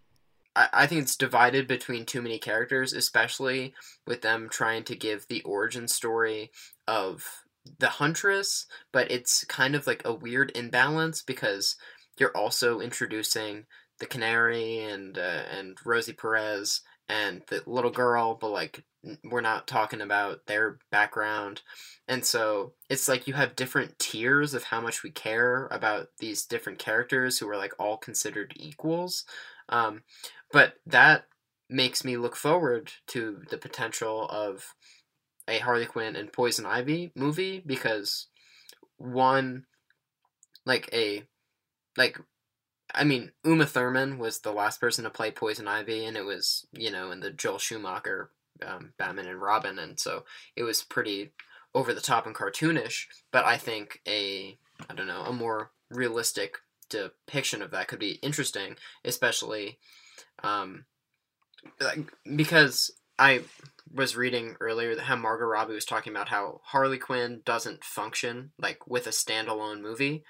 I, 0.55 0.69
I 0.73 0.87
think 0.87 1.03
it's 1.03 1.15
divided 1.15 1.65
between 1.65 2.05
too 2.05 2.21
many 2.21 2.37
characters, 2.37 2.91
especially 2.91 3.73
with 4.05 4.21
them 4.21 4.49
trying 4.49 4.83
to 4.83 4.97
give 4.97 5.27
the 5.27 5.41
origin 5.43 5.87
story 5.87 6.51
of 6.89 7.23
the 7.79 7.87
Huntress, 7.87 8.65
but 8.91 9.09
it's 9.09 9.45
kind 9.45 9.75
of 9.75 9.87
like 9.87 10.01
a 10.03 10.13
weird 10.13 10.51
imbalance 10.53 11.21
because 11.21 11.77
you're 12.17 12.35
also 12.35 12.81
introducing 12.81 13.65
the 13.99 14.05
Canary 14.05 14.79
and 14.79 15.17
uh, 15.17 15.43
and 15.57 15.77
Rosie 15.85 16.11
Perez 16.11 16.81
and 17.11 17.41
the 17.47 17.61
little 17.65 17.91
girl, 17.91 18.35
but 18.39 18.51
like 18.51 18.85
we're 19.23 19.41
not 19.41 19.67
talking 19.67 19.99
about 19.99 20.45
their 20.45 20.79
background. 20.91 21.61
And 22.07 22.25
so 22.25 22.73
it's 22.89 23.09
like 23.09 23.27
you 23.27 23.33
have 23.33 23.55
different 23.55 23.99
tiers 23.99 24.53
of 24.53 24.63
how 24.63 24.79
much 24.79 25.03
we 25.03 25.11
care 25.11 25.67
about 25.71 26.07
these 26.19 26.45
different 26.45 26.79
characters 26.79 27.37
who 27.37 27.49
are 27.49 27.57
like 27.57 27.73
all 27.77 27.97
considered 27.97 28.53
equals. 28.55 29.25
Um, 29.67 30.03
but 30.53 30.75
that 30.85 31.25
makes 31.69 32.05
me 32.05 32.15
look 32.15 32.37
forward 32.37 32.91
to 33.07 33.41
the 33.49 33.57
potential 33.57 34.27
of 34.29 34.73
a 35.49 35.59
Harley 35.59 35.87
Quinn 35.87 36.15
and 36.15 36.31
Poison 36.31 36.65
Ivy 36.65 37.11
movie 37.13 37.61
because 37.65 38.27
one 38.97 39.65
like 40.65 40.89
a 40.93 41.23
like 41.97 42.17
I 42.93 43.03
mean 43.03 43.31
Uma 43.43 43.65
Thurman 43.65 44.17
was 44.17 44.39
the 44.39 44.51
last 44.51 44.79
person 44.79 45.03
to 45.03 45.09
play 45.09 45.31
Poison 45.31 45.67
Ivy 45.67 46.05
and 46.05 46.17
it 46.17 46.25
was 46.25 46.65
you 46.73 46.91
know 46.91 47.11
in 47.11 47.19
the 47.19 47.31
Joel 47.31 47.59
Schumacher 47.59 48.31
um, 48.65 48.93
Batman 48.97 49.27
and 49.27 49.41
Robin 49.41 49.79
and 49.79 49.99
so 49.99 50.25
it 50.55 50.63
was 50.63 50.83
pretty 50.83 51.31
over 51.73 51.93
the 51.93 52.01
top 52.01 52.25
and 52.25 52.35
cartoonish 52.35 53.05
but 53.31 53.45
I 53.45 53.57
think 53.57 54.01
a 54.07 54.57
I 54.89 54.93
don't 54.93 55.07
know 55.07 55.23
a 55.23 55.33
more 55.33 55.71
realistic 55.89 56.57
depiction 56.89 57.61
of 57.61 57.71
that 57.71 57.87
could 57.87 57.99
be 57.99 58.19
interesting 58.21 58.75
especially 59.05 59.79
um, 60.43 60.85
like, 61.79 62.11
because 62.35 62.91
I 63.17 63.41
was 63.93 64.15
reading 64.15 64.55
earlier 64.59 64.95
that 64.95 65.03
how 65.03 65.15
Margot 65.15 65.45
Robbie 65.45 65.73
was 65.73 65.85
talking 65.85 66.11
about 66.11 66.29
how 66.29 66.61
Harley 66.63 66.97
Quinn 66.97 67.41
doesn't 67.45 67.83
function 67.83 68.51
like 68.57 68.87
with 68.87 69.07
a 69.07 69.11
standalone 69.11 69.81
movie, 69.81 70.23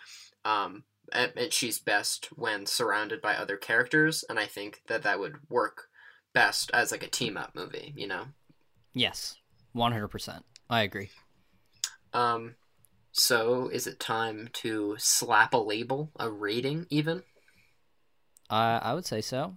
um, 0.44 0.84
and, 1.12 1.32
and 1.36 1.54
she's 1.54 1.80
best 1.80 2.28
when 2.38 2.66
surrounded 2.66 3.22
by 3.22 3.36
other 3.36 3.58
characters, 3.58 4.24
and 4.30 4.40
I 4.40 4.46
think 4.46 4.82
that 4.88 5.04
that 5.04 5.20
would 5.20 5.50
work 5.50 5.88
best 6.34 6.72
as 6.74 6.92
like 6.92 7.04
a 7.04 7.10
team 7.10 7.38
up 7.38 7.56
movie, 7.56 7.94
you 7.96 8.08
know. 8.08 8.28
yes 8.94 9.36
100% 9.74 10.46
i 10.70 10.82
agree 10.82 11.10
Um, 12.14 12.56
so 13.14 13.70
is 13.70 13.88
it 13.88 14.00
time 14.00 14.50
to 14.54 14.96
slap 15.00 15.54
a 15.54 15.58
label, 15.58 16.12
a 16.20 16.30
rating, 16.30 16.88
even? 16.90 17.24
uh, 18.50 18.80
i 18.82 18.94
would 18.94 19.06
say 19.06 19.22
so 19.22 19.56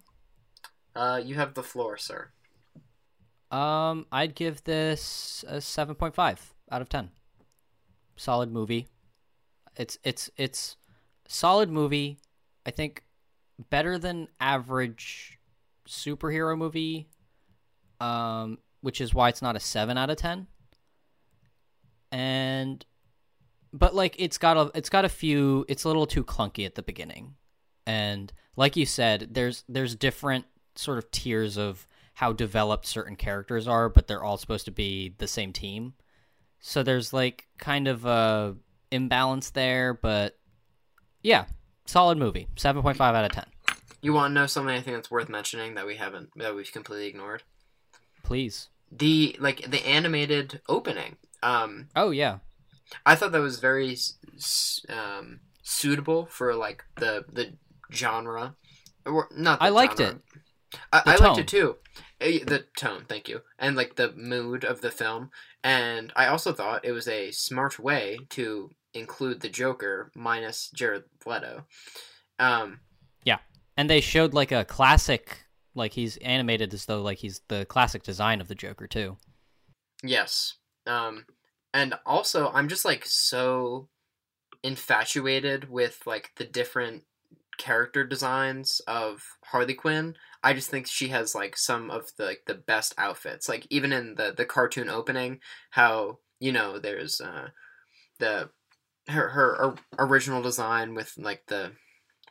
Uh, 0.97 1.21
you 1.25 1.37
have 1.37 1.55
the 1.55 1.63
floor, 1.63 1.97
sir. 1.97 2.33
Um, 3.51 4.07
I'd 4.11 4.35
give 4.35 4.65
this 4.65 5.45
a 5.47 5.61
seven 5.61 5.95
point 5.95 6.15
five 6.15 6.55
out 6.71 6.83
of 6.83 6.89
ten. 6.89 7.11
Solid 8.17 8.51
movie. 8.53 8.89
It's 9.77 9.99
it's 10.05 10.31
it's 10.37 10.77
solid 11.29 11.71
movie. 11.71 12.19
I 12.67 12.71
think 12.71 13.03
better 13.71 13.99
than 13.99 14.29
average 14.41 15.39
superhero 15.89 16.57
movie. 16.57 17.09
Um, 18.01 18.59
which 18.85 19.01
is 19.01 19.15
why 19.15 19.31
it's 19.31 19.41
not 19.41 19.57
a 19.57 19.61
seven 19.61 19.97
out 19.97 20.11
of 20.11 20.19
ten. 20.19 20.47
And, 22.13 22.85
but 23.73 23.95
like 23.95 24.15
it's 24.19 24.37
got 24.37 24.59
a 24.59 24.71
it's 24.75 24.91
got 24.91 25.07
a 25.07 25.09
few. 25.09 25.65
It's 25.69 25.85
a 25.85 25.89
little 25.89 26.07
too 26.07 26.23
clunky 26.23 26.67
at 26.67 26.75
the 26.75 26.83
beginning, 26.83 27.37
and 27.87 28.31
like 28.57 28.77
you 28.77 28.85
said, 28.85 29.29
there's 29.33 29.65
there's 29.71 29.95
different 29.95 30.45
sort 30.75 30.99
of 30.99 31.11
tiers 31.11 31.57
of 31.57 31.87
how 32.13 32.33
developed 32.33 32.87
certain 32.87 33.17
characters 33.17 33.67
are, 33.67 33.89
but 33.89 34.07
they're 34.07 34.23
all 34.23 34.37
supposed 34.37 34.67
to 34.67 34.71
be 34.71 35.15
the 35.17 35.27
same 35.27 35.53
team. 35.53 35.95
So 36.61 36.83
there's 36.83 37.13
like 37.13 37.49
kind 37.59 37.89
of 37.89 38.05
a 38.05 38.55
imbalance 38.91 39.51
there, 39.51 39.95
but 39.95 40.39
yeah, 41.25 41.47
solid 41.87 42.19
movie. 42.19 42.47
7.5 42.57 43.01
out 43.01 43.25
of 43.25 43.33
10. 43.33 43.45
You 44.03 44.13
want 44.13 44.31
to 44.31 44.35
know 44.35 44.47
something 44.47 44.75
I 44.75 44.81
think 44.83 44.97
that's 44.97 45.11
worth 45.11 45.29
mentioning 45.29 45.75
that 45.75 45.87
we 45.87 45.97
haven't 45.97 46.29
that 46.37 46.55
we've 46.55 46.71
completely 46.71 47.07
ignored? 47.09 47.43
Please. 48.23 48.69
The 48.93 49.35
like 49.41 49.69
the 49.71 49.85
animated 49.87 50.61
opening. 50.69 51.17
Um, 51.43 51.89
Oh 51.97 52.11
yeah. 52.11 52.39
I 53.07 53.15
thought 53.17 53.33
that 53.33 53.41
was 53.41 53.59
very 53.61 53.97
um, 54.91 55.41
suitable 55.63 56.27
for 56.27 56.55
like 56.55 56.85
the 56.97 57.25
the 57.33 57.55
genre. 57.91 58.57
Or 59.07 59.29
not. 59.35 59.61
I 59.63 59.71
liked 59.71 59.99
genre. 59.99 60.17
it. 60.17 60.79
I, 60.93 61.03
I 61.07 61.17
liked 61.17 61.39
it 61.39 61.49
too. 61.49 61.77
Uh, 62.21 62.45
The 62.47 62.65
tone, 62.77 63.05
thank 63.09 63.29
you, 63.29 63.41
and 63.59 63.75
like 63.77 63.97
the 63.97 64.13
mood 64.13 64.65
of 64.65 64.81
the 64.83 64.91
film. 64.91 65.31
And 65.63 66.13
I 66.15 66.27
also 66.27 66.53
thought 66.53 66.85
it 66.85 66.93
was 66.93 67.09
a 67.09 67.31
smart 67.31 67.79
way 67.79 68.19
to 68.31 68.71
include 68.95 69.41
the 69.41 69.49
Joker 69.49 70.11
minus 70.15 70.71
Jared 70.75 71.05
Leto. 71.27 71.67
Um, 72.39 72.81
yeah, 73.25 73.39
And 73.77 73.89
they 73.89 74.01
showed 74.01 74.35
like 74.35 74.53
a 74.53 74.65
classic 74.65 75.45
like 75.75 75.93
he's 75.93 76.17
animated 76.19 76.73
as 76.73 76.87
though 76.87 77.03
like 77.03 77.19
he's 77.19 77.41
the 77.49 77.65
classic 77.67 78.03
design 78.03 78.41
of 78.41 78.49
the 78.49 78.55
Joker 78.55 78.87
too. 78.87 79.17
Yes. 80.03 80.57
Um 80.87 81.27
and 81.73 81.95
also 82.07 82.51
I'm 82.53 82.69
just 82.69 82.85
like 82.85 83.05
so 83.05 83.89
infatuated 84.63 85.69
with 85.69 86.01
like 86.07 86.31
the 86.37 86.45
different 86.45 87.03
character 87.59 88.05
designs 88.05 88.81
of 88.87 89.23
Harley 89.45 89.75
Quinn. 89.75 90.15
I 90.43 90.55
just 90.55 90.71
think 90.71 90.87
she 90.87 91.09
has 91.09 91.35
like 91.35 91.57
some 91.57 91.91
of 91.91 92.11
the 92.17 92.25
like 92.25 92.43
the 92.47 92.55
best 92.55 92.95
outfits. 92.99 93.49
Like 93.49 93.67
even 93.71 93.93
in 93.93 94.15
the 94.15 94.33
the 94.37 94.45
cartoon 94.45 94.89
opening 94.89 95.41
how 95.71 96.19
you 96.39 96.53
know 96.53 96.79
there's 96.79 97.21
uh 97.21 97.49
the 98.21 98.51
her 99.09 99.29
her 99.29 99.75
original 99.99 100.43
design 100.43 100.95
with 100.95 101.13
like 101.19 101.45
the 101.49 101.73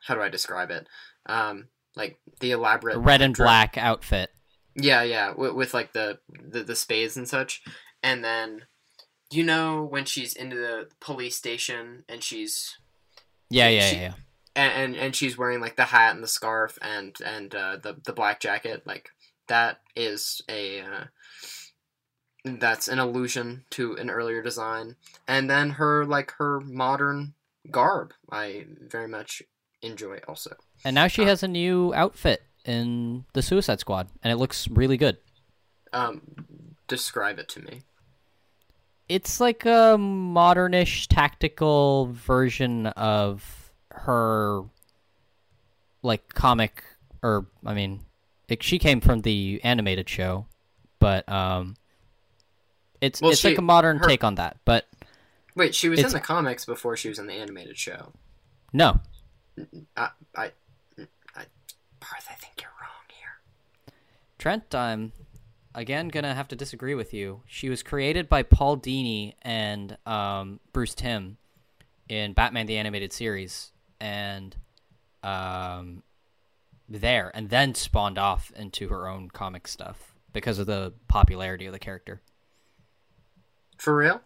how 0.05 0.15
do 0.15 0.21
I 0.21 0.29
describe 0.29 0.71
it? 0.71 0.87
Um 1.25 1.67
like 1.95 2.17
the 2.39 2.51
elaborate 2.51 2.97
red 2.97 3.21
and 3.21 3.35
dra- 3.35 3.45
black 3.45 3.77
outfit. 3.77 4.31
yeah, 4.75 5.03
yeah, 5.03 5.33
with, 5.37 5.53
with 5.53 5.73
like 5.73 5.93
the, 5.93 6.17
the 6.29 6.63
the 6.63 6.75
spades 6.75 7.15
and 7.17 7.27
such. 7.29 7.61
And 8.01 8.23
then, 8.23 8.65
you 9.31 9.43
know, 9.43 9.83
when 9.83 10.05
she's 10.05 10.33
into 10.35 10.55
the 10.55 10.87
police 10.99 11.35
station 11.37 12.03
and 12.09 12.23
she's 12.23 12.75
Yeah, 13.51 13.69
yeah, 13.69 13.89
She- 13.89 13.95
yeah. 13.97 14.13
yeah. 14.55 14.71
and 14.73 14.95
and 14.95 15.15
she's 15.15 15.37
wearing 15.37 15.61
like 15.61 15.75
the 15.75 15.85
hat 15.85 16.15
and 16.15 16.23
the 16.23 16.27
scarf 16.27 16.77
and 16.81 17.15
and 17.23 17.53
uh, 17.53 17.77
the 17.81 17.95
the 18.03 18.13
black 18.13 18.39
jacket. 18.39 18.81
Like 18.87 19.09
that 19.47 19.79
is 19.95 20.41
a 20.49 20.81
uh, 20.81 21.03
that's 22.43 22.87
an 22.87 22.99
allusion 22.99 23.65
to 23.71 23.95
an 23.97 24.09
earlier 24.09 24.41
design. 24.41 24.95
And 25.27 25.49
then 25.49 25.71
her 25.71 26.05
like 26.05 26.31
her 26.37 26.59
modern 26.59 27.33
garb, 27.71 28.13
I 28.31 28.65
very 28.81 29.07
much 29.07 29.41
enjoy 29.81 30.19
also. 30.27 30.55
And 30.83 30.95
now 30.95 31.07
she 31.07 31.23
Uh, 31.23 31.27
has 31.27 31.43
a 31.43 31.47
new 31.47 31.93
outfit 31.93 32.43
in 32.65 33.25
the 33.33 33.41
Suicide 33.41 33.79
Squad, 33.79 34.07
and 34.21 34.31
it 34.31 34.37
looks 34.37 34.67
really 34.67 34.97
good. 34.97 35.17
Um, 35.91 36.21
describe 36.87 37.39
it 37.39 37.47
to 37.49 37.61
me. 37.61 37.81
It's 39.09 39.39
like 39.39 39.65
a 39.65 39.95
modernish 39.97 41.07
tactical 41.07 42.07
version 42.07 42.87
of 42.87 43.71
her 43.91 44.63
like 46.01 46.33
comic 46.33 46.83
or 47.21 47.45
I 47.65 47.73
mean 47.73 48.01
it, 48.47 48.63
she 48.63 48.79
came 48.79 49.01
from 49.01 49.21
the 49.21 49.61
animated 49.63 50.09
show, 50.09 50.47
but 50.99 51.27
um 51.29 51.75
it's 53.03 53.21
Well, 53.21 53.31
it's 53.31 53.41
she- 53.41 53.49
like 53.49 53.57
a 53.57 53.61
modern 53.61 53.97
her- 53.97 54.07
take 54.07 54.23
on 54.23 54.35
that. 54.35 54.57
But 54.65 54.87
Wait, 55.55 55.75
she 55.75 55.89
was 55.89 55.99
in 55.99 56.09
the 56.09 56.19
comics 56.19 56.65
before 56.65 56.97
she 56.97 57.09
was 57.09 57.19
in 57.19 57.27
the 57.27 57.33
animated 57.33 57.77
show. 57.77 58.13
no. 58.71 58.99
I, 59.95 60.09
I, 60.35 60.51
I, 61.35 61.45
Parth, 61.99 62.25
I 62.27 62.33
think 62.33 62.53
you're 62.59 62.71
wrong 62.81 63.05
here. 63.09 63.93
Trent, 64.39 64.73
I'm 64.73 65.11
again 65.75 66.07
gonna 66.07 66.33
have 66.33 66.47
to 66.47 66.55
disagree 66.55 66.95
with 66.95 67.13
you. 67.13 67.41
She 67.45 67.69
was 67.69 67.83
created 67.83 68.27
by 68.29 68.41
Paul 68.43 68.77
Dini 68.77 69.33
and 69.43 69.95
um, 70.07 70.59
Bruce 70.71 70.95
Timm 70.95 71.37
in 72.09 72.33
Batman 72.33 72.65
the 72.65 72.77
Animated 72.77 73.13
Series, 73.13 73.71
and 73.99 74.55
um, 75.21 76.01
there, 76.89 77.31
and 77.35 77.49
then 77.51 77.75
spawned 77.75 78.17
off 78.17 78.51
into 78.55 78.87
her 78.89 79.07
own 79.07 79.29
comic 79.29 79.67
stuff 79.67 80.15
because 80.33 80.57
of 80.57 80.65
the 80.65 80.93
popularity 81.07 81.67
of 81.67 81.73
the 81.73 81.79
character. 81.79 82.21
For 83.77 83.95
real? 83.95 84.21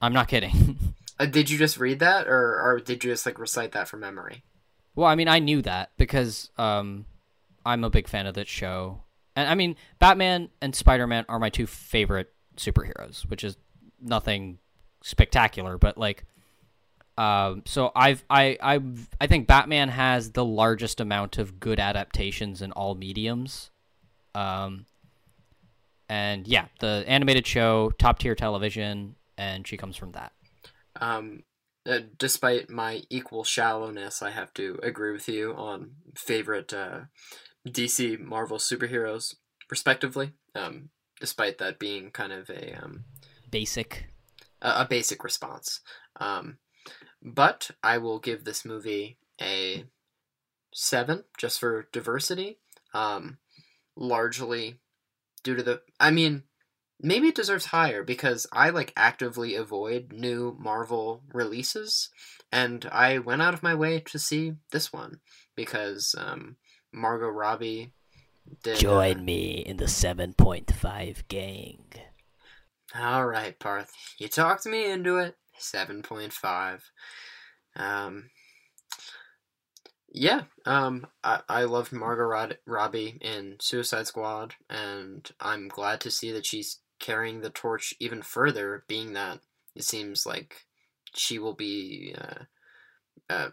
I'm 0.00 0.12
not 0.12 0.28
kidding. 0.28 0.78
Uh, 1.16 1.26
did 1.26 1.48
you 1.48 1.56
just 1.56 1.78
read 1.78 2.00
that, 2.00 2.26
or 2.26 2.60
or 2.60 2.80
did 2.80 3.04
you 3.04 3.12
just 3.12 3.24
like 3.24 3.38
recite 3.38 3.70
that 3.70 3.86
from 3.86 4.00
memory? 4.00 4.42
well, 4.96 5.06
I 5.06 5.14
mean, 5.14 5.28
I 5.28 5.38
knew 5.38 5.62
that 5.62 5.90
because 5.96 6.50
um, 6.58 7.06
I'm 7.64 7.84
a 7.84 7.90
big 7.90 8.08
fan 8.08 8.26
of 8.26 8.34
that 8.34 8.48
show, 8.48 9.02
and 9.36 9.48
I 9.48 9.54
mean, 9.54 9.76
Batman 9.98 10.50
and 10.60 10.74
Spider 10.74 11.06
Man 11.06 11.24
are 11.28 11.38
my 11.38 11.50
two 11.50 11.66
favorite 11.66 12.32
superheroes, 12.56 13.22
which 13.30 13.44
is 13.44 13.56
nothing 14.00 14.58
spectacular, 15.02 15.78
but 15.78 15.96
like, 15.96 16.24
um, 17.16 17.62
so 17.64 17.92
I've 17.94 18.24
I 18.28 18.58
I 18.60 18.80
I 19.20 19.26
think 19.28 19.46
Batman 19.46 19.90
has 19.90 20.32
the 20.32 20.44
largest 20.44 21.00
amount 21.00 21.38
of 21.38 21.60
good 21.60 21.78
adaptations 21.78 22.60
in 22.60 22.72
all 22.72 22.96
mediums, 22.96 23.70
um, 24.34 24.86
and 26.08 26.46
yeah, 26.46 26.66
the 26.80 27.04
animated 27.06 27.46
show, 27.46 27.90
top 27.98 28.18
tier 28.18 28.34
television, 28.34 29.16
and 29.36 29.66
she 29.66 29.76
comes 29.76 29.96
from 29.96 30.12
that. 30.12 30.32
Um, 31.00 31.42
uh, 31.86 32.00
despite 32.18 32.70
my 32.70 33.02
equal 33.10 33.44
shallowness, 33.44 34.22
I 34.22 34.30
have 34.30 34.54
to 34.54 34.78
agree 34.82 35.12
with 35.12 35.28
you 35.28 35.54
on 35.54 35.92
favorite 36.16 36.72
uh, 36.72 37.00
DC 37.68 38.18
Marvel 38.20 38.58
superheroes, 38.58 39.34
respectively. 39.70 40.32
Um, 40.54 40.90
despite 41.20 41.58
that 41.58 41.78
being 41.78 42.10
kind 42.10 42.32
of 42.32 42.50
a 42.50 42.74
um, 42.82 43.04
Basic. 43.50 44.06
a, 44.60 44.82
a 44.82 44.86
basic 44.88 45.24
response. 45.24 45.80
Um, 46.20 46.58
but 47.22 47.70
I 47.82 47.98
will 47.98 48.18
give 48.18 48.44
this 48.44 48.64
movie 48.64 49.16
a 49.40 49.84
seven 50.72 51.24
just 51.38 51.60
for 51.60 51.88
diversity. 51.92 52.58
Um, 52.92 53.38
largely 53.96 54.80
due 55.44 55.54
to 55.54 55.62
the. 55.62 55.82
I 56.00 56.10
mean, 56.10 56.42
maybe 57.00 57.28
it 57.28 57.36
deserves 57.36 57.66
higher 57.66 58.02
because 58.02 58.46
I 58.52 58.70
like 58.70 58.92
actively 58.96 59.54
avoid 59.54 60.12
new 60.12 60.56
Marvel 60.58 61.22
releases, 61.32 62.08
and 62.50 62.88
I 62.90 63.18
went 63.18 63.42
out 63.42 63.54
of 63.54 63.62
my 63.62 63.76
way 63.76 64.00
to 64.00 64.18
see 64.18 64.54
this 64.72 64.92
one 64.92 65.20
because 65.54 66.16
um, 66.18 66.56
Margot 66.92 67.28
Robbie 67.28 67.92
did. 68.62 68.78
uh, 69.18 69.22
me 69.22 69.52
in 69.58 69.76
the 69.76 69.84
7.5 69.84 71.28
gang. 71.28 71.84
All 72.94 73.26
right, 73.26 73.58
Parth. 73.58 73.92
You 74.18 74.28
talked 74.28 74.66
me 74.66 74.90
into 74.90 75.18
it. 75.18 75.36
7.5. 75.60 76.80
Um, 77.76 78.30
yeah, 80.14 80.42
um, 80.64 81.06
I, 81.24 81.40
I 81.48 81.64
loved 81.64 81.92
Margot 81.92 82.22
Rod- 82.22 82.58
Robbie 82.66 83.18
in 83.20 83.56
Suicide 83.60 84.06
Squad, 84.06 84.54
and 84.70 85.28
I'm 85.40 85.66
glad 85.66 86.00
to 86.02 86.10
see 86.10 86.30
that 86.32 86.46
she's 86.46 86.78
carrying 87.00 87.40
the 87.40 87.50
torch 87.50 87.92
even 87.98 88.22
further, 88.22 88.84
being 88.86 89.14
that 89.14 89.40
it 89.74 89.82
seems 89.82 90.24
like 90.24 90.66
she 91.16 91.40
will 91.40 91.52
be 91.54 92.14
uh, 92.16 92.44
uh, 93.28 93.48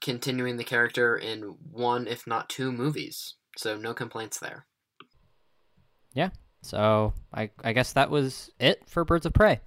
continuing 0.00 0.56
the 0.56 0.64
character 0.64 1.16
in 1.16 1.56
one, 1.72 2.06
if 2.06 2.26
not 2.26 2.48
two 2.48 2.70
movies. 2.70 3.34
So, 3.56 3.76
no 3.76 3.92
complaints 3.92 4.38
there. 4.38 4.66
Yeah. 6.14 6.30
So 6.62 7.14
I 7.34 7.50
I 7.64 7.72
guess 7.72 7.94
that 7.94 8.10
was 8.10 8.50
it 8.60 8.88
for 8.88 9.04
Birds 9.04 9.26
of 9.26 9.32
Prey. 9.32 9.60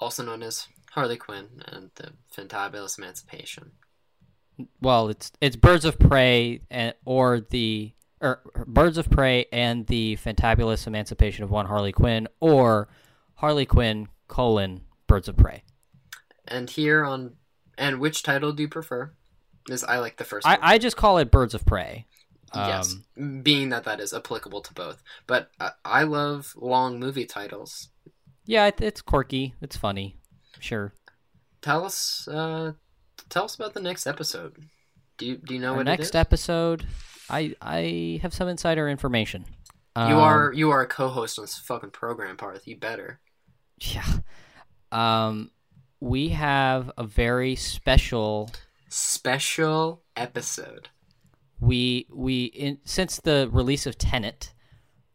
also 0.00 0.22
known 0.24 0.42
as 0.42 0.66
Harley 0.92 1.16
Quinn 1.16 1.62
and 1.66 1.90
the 1.96 2.12
Fantabulous 2.34 2.96
Emancipation. 2.98 3.72
Well, 4.80 5.08
it's 5.08 5.32
it's 5.40 5.56
Birds 5.56 5.84
of 5.84 5.98
Prey 5.98 6.60
and 6.70 6.94
or 7.04 7.40
the 7.40 7.92
or 8.20 8.40
Birds 8.66 8.96
of 8.98 9.10
Prey 9.10 9.46
and 9.52 9.86
the 9.86 10.16
Fantabulous 10.16 10.86
Emancipation 10.86 11.44
of 11.44 11.50
One 11.50 11.66
Harley 11.66 11.92
Quinn 11.92 12.28
or 12.40 12.88
Harley 13.34 13.66
Quinn 13.66 14.08
colon 14.28 14.80
Birds 15.06 15.28
of 15.28 15.36
Prey. 15.36 15.62
And 16.48 16.70
here 16.70 17.04
on, 17.04 17.34
and 17.76 18.00
which 18.00 18.22
title 18.22 18.52
do 18.52 18.62
you 18.62 18.68
prefer? 18.68 19.12
Is 19.68 19.84
I 19.84 19.98
like 19.98 20.16
the 20.16 20.24
first 20.24 20.46
I, 20.46 20.52
one. 20.52 20.60
I 20.62 20.78
just 20.78 20.96
call 20.96 21.18
it 21.18 21.30
Birds 21.30 21.52
of 21.54 21.66
Prey. 21.66 22.06
yes, 22.54 22.96
Um, 23.18 23.42
being 23.42 23.68
that 23.70 23.84
that 23.84 24.00
is 24.00 24.14
applicable 24.14 24.60
to 24.62 24.72
both. 24.72 25.02
But 25.26 25.50
I, 25.60 25.72
I 25.84 26.02
love 26.04 26.54
long 26.56 26.98
movie 27.00 27.26
titles. 27.26 27.88
yeah, 28.46 28.66
it, 28.68 28.80
it's 28.80 29.02
quirky. 29.02 29.54
It's 29.60 29.76
funny. 29.76 30.16
Sure. 30.60 30.94
Tell 31.60 31.84
us, 31.84 32.28
uh, 32.28 32.72
tell 33.28 33.44
us 33.44 33.54
about 33.54 33.74
the 33.74 33.80
next 33.80 34.06
episode. 34.06 34.56
Do 35.18 35.26
you 35.26 35.36
do 35.36 35.54
you 35.54 35.60
know 35.60 35.70
Our 35.72 35.76
what 35.78 35.86
next 35.86 36.08
it 36.08 36.14
is? 36.14 36.20
episode, 36.20 36.86
I 37.30 37.54
I 37.60 38.20
have 38.22 38.34
some 38.34 38.48
insider 38.48 38.88
information. 38.88 39.44
you 39.96 40.02
Um, 40.02 40.12
are 40.12 40.52
you 40.52 40.70
are 40.70 40.82
a 40.82 40.86
co-host 40.86 41.38
on 41.38 41.44
this 41.44 41.58
fucking 41.58 41.90
program, 41.90 42.36
Parth. 42.36 42.66
You 42.66 42.76
better. 42.76 43.20
Yeah. 43.80 44.06
Um, 44.92 45.50
we 46.00 46.28
have 46.30 46.90
a 46.96 47.04
very 47.04 47.56
special. 47.56 48.50
Special 48.88 50.02
episode. 50.16 50.88
We 51.60 52.06
we 52.12 52.44
in 52.44 52.78
since 52.84 53.18
the 53.18 53.48
release 53.50 53.86
of 53.86 53.98
Tenet, 53.98 54.52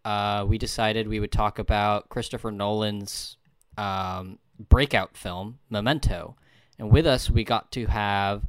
uh, 0.04 0.46
we 0.48 0.58
decided 0.58 1.08
we 1.08 1.20
would 1.20 1.32
talk 1.32 1.58
about 1.60 2.10
Christopher 2.10 2.52
Nolan's 2.52 3.38
um, 3.78 4.40
breakout 4.60 5.16
film 5.16 5.60
Memento, 5.70 6.36
and 6.82 6.92
with 6.92 7.06
us 7.06 7.30
we 7.30 7.44
got 7.44 7.72
to 7.72 7.86
have 7.86 8.42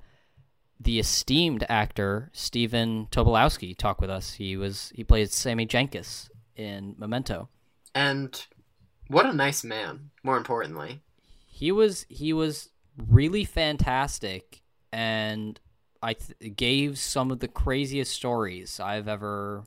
the 0.80 0.98
esteemed 0.98 1.64
actor 1.68 2.30
Stephen 2.32 3.06
Tobolowsky 3.12 3.76
talk 3.76 4.00
with 4.00 4.10
us. 4.10 4.32
He 4.32 4.56
was 4.56 4.90
he 4.96 5.04
played 5.04 5.30
Sammy 5.30 5.66
Jenkins 5.66 6.28
in 6.56 6.96
Memento. 6.98 7.48
And 7.94 8.44
what 9.06 9.26
a 9.26 9.32
nice 9.32 9.62
man. 9.62 10.10
More 10.24 10.38
importantly, 10.38 11.02
he 11.46 11.70
was 11.70 12.06
he 12.08 12.32
was 12.32 12.70
really 12.96 13.44
fantastic 13.44 14.62
and 14.92 15.58
i 16.02 16.12
th- 16.12 16.56
gave 16.56 16.98
some 16.98 17.30
of 17.30 17.38
the 17.38 17.48
craziest 17.48 18.12
stories 18.12 18.78
i've 18.78 19.08
ever 19.08 19.64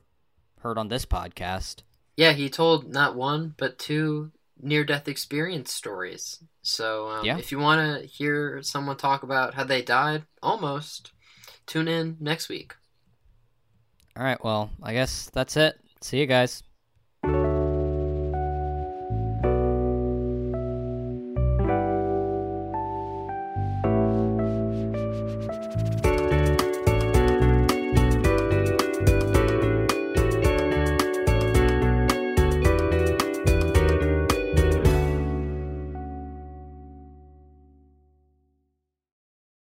heard 0.60 0.78
on 0.78 0.86
this 0.86 1.04
podcast 1.04 1.82
Yeah, 2.16 2.32
he 2.32 2.48
told 2.48 2.92
not 2.92 3.16
one 3.16 3.54
but 3.56 3.80
two 3.80 4.30
near-death 4.60 5.08
experience 5.08 5.72
stories. 5.72 6.42
So 6.62 7.08
um, 7.10 7.24
Yeah. 7.26 7.38
if 7.38 7.52
you 7.52 7.58
want 7.58 7.80
to 8.02 8.06
hear 8.06 8.62
someone 8.62 8.96
talk 8.96 9.22
about 9.22 9.54
how 9.54 9.64
they 9.64 9.82
died, 9.82 10.24
almost, 10.42 11.12
tune 11.66 11.88
in 11.88 12.16
next 12.20 12.48
week. 12.48 12.74
all 14.16 14.22
right 14.24 14.42
well 14.44 14.70
i 14.82 14.92
guess 14.92 15.30
that's 15.32 15.56
it 15.56 15.78
see 16.00 16.18
you 16.18 16.26
guys 16.26 16.62